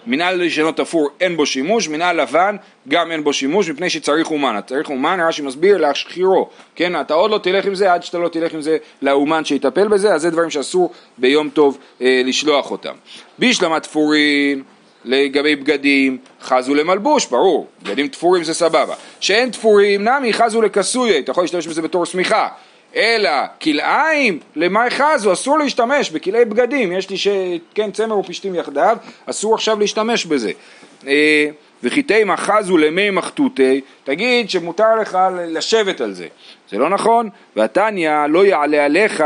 מנעל 0.09 0.45
שאינו 0.45 0.77
תפור 0.77 1.09
אין 1.19 1.37
בו 1.37 1.45
שימוש, 1.45 1.87
מנעל 1.87 2.21
לבן 2.21 2.55
גם 2.87 3.11
אין 3.11 3.23
בו 3.23 3.33
שימוש 3.33 3.69
מפני 3.69 3.89
שצריך 3.89 4.31
אומן, 4.31 4.59
צריך 4.65 4.89
אומן, 4.89 5.19
רש"י 5.27 5.41
מסביר 5.41 5.77
להשחירו, 5.77 6.49
כן, 6.75 7.01
אתה 7.01 7.13
עוד 7.13 7.31
לא 7.31 7.37
תלך 7.37 7.65
עם 7.65 7.75
זה 7.75 7.93
עד 7.93 8.03
שאתה 8.03 8.17
לא 8.17 8.29
תלך 8.29 8.53
עם 8.53 8.61
זה 8.61 8.77
לאומן 9.01 9.45
שיטפל 9.45 9.87
בזה, 9.87 10.13
אז 10.13 10.21
זה 10.21 10.29
דברים 10.29 10.49
שאסור 10.49 10.93
ביום 11.17 11.49
טוב 11.49 11.77
אה, 12.01 12.21
לשלוח 12.25 12.71
אותם. 12.71 12.93
בהשלמת 13.39 13.83
תפורין 13.83 14.63
לגבי 15.05 15.55
בגדים, 15.55 16.17
חזו 16.41 16.75
למלבוש, 16.75 17.25
ברור, 17.25 17.67
בגדים 17.83 18.07
תפורים 18.07 18.43
זה 18.43 18.53
סבבה. 18.53 18.95
שאין 19.19 19.49
תפורים, 19.49 20.03
נמי 20.03 20.33
חזו 20.33 20.61
לכסויה, 20.61 21.19
אתה 21.19 21.31
יכול 21.31 21.43
להשתמש 21.43 21.67
בזה 21.67 21.81
בתור 21.81 22.05
שמיכה. 22.05 22.47
אלא 22.95 23.31
כלאיים, 23.61 24.39
למאי 24.55 24.89
חזו, 24.89 25.33
אסור 25.33 25.59
להשתמש 25.59 26.11
בכלאי 26.11 26.45
בגדים, 26.45 26.91
יש 26.91 27.09
לי 27.09 27.17
ש... 27.17 27.27
כן, 27.75 27.91
צמר 27.91 28.17
ופשתים 28.17 28.55
יחדיו, 28.55 28.97
אסור 29.25 29.55
עכשיו 29.55 29.79
להשתמש 29.79 30.25
בזה. 30.25 30.51
אה, 31.07 31.49
וחיטי 31.83 32.23
מחזו 32.23 32.77
למי 32.77 33.09
מחטותי, 33.09 33.81
תגיד 34.03 34.49
שמותר 34.49 34.95
לך 35.01 35.17
לשבת 35.47 36.01
על 36.01 36.13
זה. 36.13 36.27
זה 36.71 36.77
לא 36.77 36.89
נכון, 36.89 37.29
והתניא 37.55 38.11
לא 38.29 38.45
יעלה 38.45 38.85
עליך, 38.85 39.23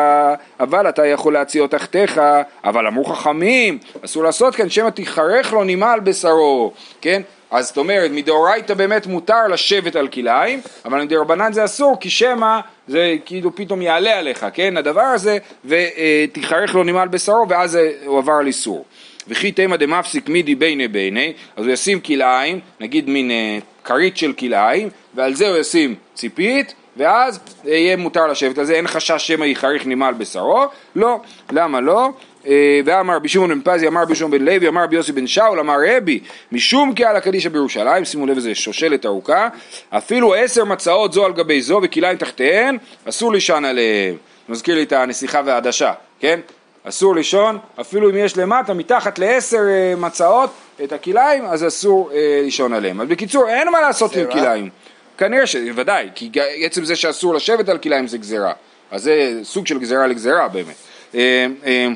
אבל 0.60 0.89
אתה 0.89 1.06
יכול 1.06 1.34
להציע 1.34 1.67
תחתיך, 1.67 2.21
אבל 2.63 2.88
אמרו 2.88 3.06
חכמים, 3.06 3.78
אסור 4.06 4.23
לעשות 4.23 4.56
כאן 4.56 4.69
שמא 4.69 4.89
תיחרך 4.89 5.54
לו 5.54 5.63
נימה 5.63 5.91
על 5.91 5.99
בשרו, 5.99 6.73
כן? 7.02 7.21
אז 7.54 7.68
זאת 7.68 7.78
אומרת, 7.78 8.12
מדאורייתא 8.12 8.74
באמת 8.74 9.08
מותר 9.08 9.48
לשבת 9.48 9.96
על 9.96 10.08
כלאיים, 10.08 10.62
אבל 10.86 11.02
מדרבנן 11.02 11.54
זה 11.54 11.66
אסור, 11.66 11.98
כי 12.00 12.10
שמא 12.10 12.60
זה 12.88 13.16
כאילו 13.26 13.56
פתאום 13.56 13.82
יעלה 13.82 14.20
עליך, 14.20 14.46
כן, 14.54 14.78
הדבר 14.78 15.02
הזה, 15.02 15.38
ותיחרך 15.66 16.76
לו 16.76 16.84
נימה 16.84 17.02
על 17.02 17.08
בשרו, 17.08 17.46
ואז 17.50 17.78
הוא 18.06 18.18
עבר 18.18 18.34
על 18.34 18.48
איסור. 18.48 18.86
וכי 19.28 19.52
תימא 19.52 19.76
דמפסיק 19.76 20.30
מידי 20.30 20.56
ביני 20.56 20.88
ביני, 20.88 21.34
אז 21.56 21.66
הוא 21.66 21.74
ישים 21.74 22.00
כלאיים, 22.00 22.60
נגיד 22.80 23.10
מין 23.10 23.32
אה, 23.32 23.58
כרית 23.84 24.18
של 24.18 24.34
כלאיים, 24.34 24.89
ועל 25.13 25.34
זה 25.34 25.48
הוא 25.48 25.58
ישים 25.58 25.96
ציפית, 26.13 26.74
ואז 26.98 27.39
יהיה 27.63 27.98
מותר 27.98 28.28
לשבת 28.28 28.58
על 28.58 28.66
זה, 28.66 28.74
אין 28.74 28.88
חשש 28.88 29.28
שמא 29.28 29.46
ייחריך 29.46 29.86
נימה 29.86 30.08
על 30.08 30.13
בשרו, 30.13 30.66
לא, 30.96 31.20
למה 31.52 31.82
לא? 31.82 32.10
אה, 32.47 32.79
ואמר 32.86 33.15
רבי 33.15 33.29
שמעון 33.29 33.49
בן 33.49 33.73
פזי, 33.73 33.88
אמר 33.88 34.01
רבי 34.01 34.15
שמעון 34.15 34.32
בן 34.32 34.45
לוי, 34.45 34.67
אמר 34.67 34.84
רבי 34.84 34.95
יוסי 34.95 35.12
בן 35.12 35.27
שאול, 35.27 35.60
אמר 35.60 35.77
רבי, 35.88 36.19
משום 36.51 36.93
קהל 36.93 37.15
הקדישא 37.15 37.49
בירושלים, 37.49 38.06
שימו 38.06 38.25
לב 38.25 38.36
איזה 38.36 38.56
שושלת 38.56 39.06
ארוכה, 39.06 39.47
אפילו 39.89 40.34
עשר 40.34 40.65
מצעות 40.65 41.13
זו 41.13 41.25
על 41.25 41.34
גבי 41.34 41.62
זו 41.62 41.79
וכליים 41.84 42.17
תחתיהן, 42.17 42.77
אסור 43.10 43.34
לישון 43.34 43.65
עליהם. 43.65 44.15
מזכיר 44.49 44.75
לי 44.75 44.84
את 44.84 44.91
הנסיכה 44.91 45.41
והעדשה, 45.45 45.93
כן? 46.19 46.39
אסור 46.84 47.15
לישון, 47.15 47.58
אפילו 47.82 48.10
אם 48.10 48.17
יש 48.17 48.38
למטה, 48.38 48.73
מתחת 48.73 49.19
לעשר 49.19 49.62
אה, 49.69 49.95
מצעות 49.97 50.49
את 50.84 50.91
הכליים, 50.91 51.45
אז 51.45 51.67
אסור 51.67 52.12
אה, 52.13 52.41
לישון 52.43 52.73
עליהם. 52.73 53.01
אז 53.01 53.08
בקיצור, 53.08 53.49
אין 53.49 53.71
מה 53.71 53.82
לעשות 53.82 54.15
עם? 54.15 54.32
כליים. 54.32 54.69
כנראה 55.17 55.47
ש... 55.47 55.56
ודאי, 55.75 56.10
כי 56.15 56.32
עצם 56.65 56.86
זה 56.86 56.95
שאסור 56.95 57.34
לשבת 57.34 57.69
על 57.69 57.77
כליים 57.77 58.08
זה 58.08 58.17
גזירה. 58.17 58.53
אז 58.91 59.03
זה 59.03 59.39
סוג 59.43 59.67
של 59.67 59.79
גזירה 59.79 60.08
לגזירה 60.08 60.47
באמת. 60.47 60.75
אה, 61.15 61.47
אה, 61.65 61.88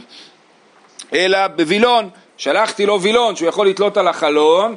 אלא 1.14 1.48
בווילון, 1.48 2.10
שלחתי 2.38 2.86
לו 2.86 3.02
וילון 3.02 3.36
שהוא 3.36 3.50
יכול 3.50 3.68
לתלות 3.68 3.98
על 3.98 4.08
החלון, 4.08 4.76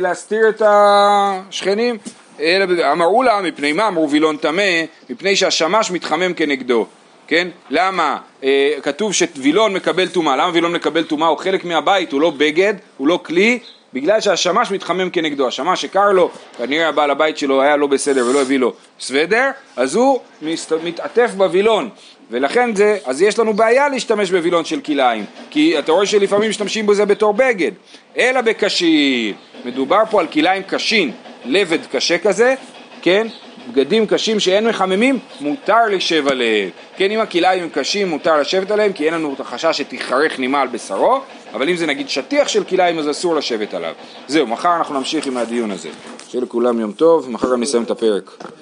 להסתיר 0.00 0.48
את 0.48 0.62
השכנים. 0.66 1.98
אלא 2.40 2.92
אמרו 2.92 3.22
לה, 3.22 3.40
מפני 3.40 3.72
מה 3.72 3.88
אמרו 3.88 4.10
וילון 4.10 4.36
טמא? 4.36 4.62
מפני 5.10 5.36
שהשמש 5.36 5.90
מתחמם 5.90 6.34
כנגדו. 6.34 6.86
כן? 7.26 7.48
למה? 7.70 8.16
אה, 8.44 8.70
כתוב 8.82 9.12
שווילון 9.12 9.74
מקבל 9.74 10.08
טומאה. 10.08 10.36
למה 10.36 10.50
וילון 10.52 10.72
מקבל 10.72 11.04
טומאה? 11.04 11.28
הוא 11.28 11.38
חלק 11.38 11.64
מהבית, 11.64 12.12
הוא 12.12 12.20
לא 12.20 12.30
בגד, 12.30 12.74
הוא 12.96 13.08
לא 13.08 13.20
כלי, 13.22 13.58
בגלל 13.94 14.20
שהשמש 14.20 14.70
מתחמם 14.70 15.10
כנגדו. 15.10 15.46
השמש 15.48 15.82
שקר 15.82 16.12
לו, 16.12 16.30
כנראה 16.58 16.88
הבעל 16.88 17.10
הבית 17.10 17.38
שלו 17.38 17.62
היה 17.62 17.76
לא 17.76 17.86
בסדר 17.86 18.26
ולא 18.26 18.40
הביא 18.42 18.58
לו 18.58 18.72
סוודר, 19.00 19.50
אז 19.76 19.94
הוא 19.94 20.20
מסת- 20.42 20.72
מתעטף 20.84 21.30
בווילון. 21.36 21.88
ולכן 22.30 22.74
זה, 22.74 22.98
אז 23.04 23.22
יש 23.22 23.38
לנו 23.38 23.52
בעיה 23.52 23.88
להשתמש 23.88 24.30
בווילון 24.30 24.64
של 24.64 24.80
כלאיים, 24.80 25.24
כי 25.50 25.78
אתה 25.78 25.92
רואה 25.92 26.06
שלפעמים 26.06 26.50
משתמשים 26.50 26.86
בזה 26.86 27.04
בתור 27.04 27.32
בגד, 27.32 27.72
אלא 28.18 28.40
בקשין, 28.40 29.34
מדובר 29.64 30.02
פה 30.10 30.20
על 30.20 30.26
כלאיים 30.26 30.62
קשין, 30.62 31.10
לבד 31.44 31.86
קשה 31.92 32.18
כזה, 32.18 32.54
כן, 33.02 33.26
בגדים 33.72 34.06
קשים 34.06 34.40
שאין 34.40 34.68
מחממים, 34.68 35.18
מותר 35.40 35.86
לשב 35.90 36.28
עליהם. 36.28 36.70
כן, 36.96 37.10
אם 37.10 37.20
הכלאיים 37.20 37.70
קשים, 37.70 38.08
מותר 38.08 38.40
לשבת 38.40 38.70
עליהם, 38.70 38.92
כי 38.92 39.06
אין 39.06 39.14
לנו 39.14 39.34
את 39.34 39.40
החשש 39.40 39.78
שתיחרך 39.78 40.38
נימה 40.38 40.60
על 40.60 40.68
בשרו, 40.68 41.20
אבל 41.54 41.68
אם 41.68 41.76
זה 41.76 41.86
נגיד 41.86 42.08
שטיח 42.08 42.48
של 42.48 42.64
כלאיים, 42.64 42.98
אז 42.98 43.10
אסור 43.10 43.34
לשבת 43.34 43.74
עליו. 43.74 43.92
זהו, 44.26 44.46
מחר 44.46 44.76
אנחנו 44.76 44.98
נמשיך 44.98 45.26
עם 45.26 45.36
הדיון 45.36 45.70
הזה. 45.70 45.88
שיהיה 46.28 46.44
לכולם 46.44 46.80
יום 46.80 46.92
טוב, 46.92 47.30
מחר 47.30 47.52
גם 47.52 47.62
נסיים 47.62 47.82
את 47.82 47.90
הפרק. 47.90 48.44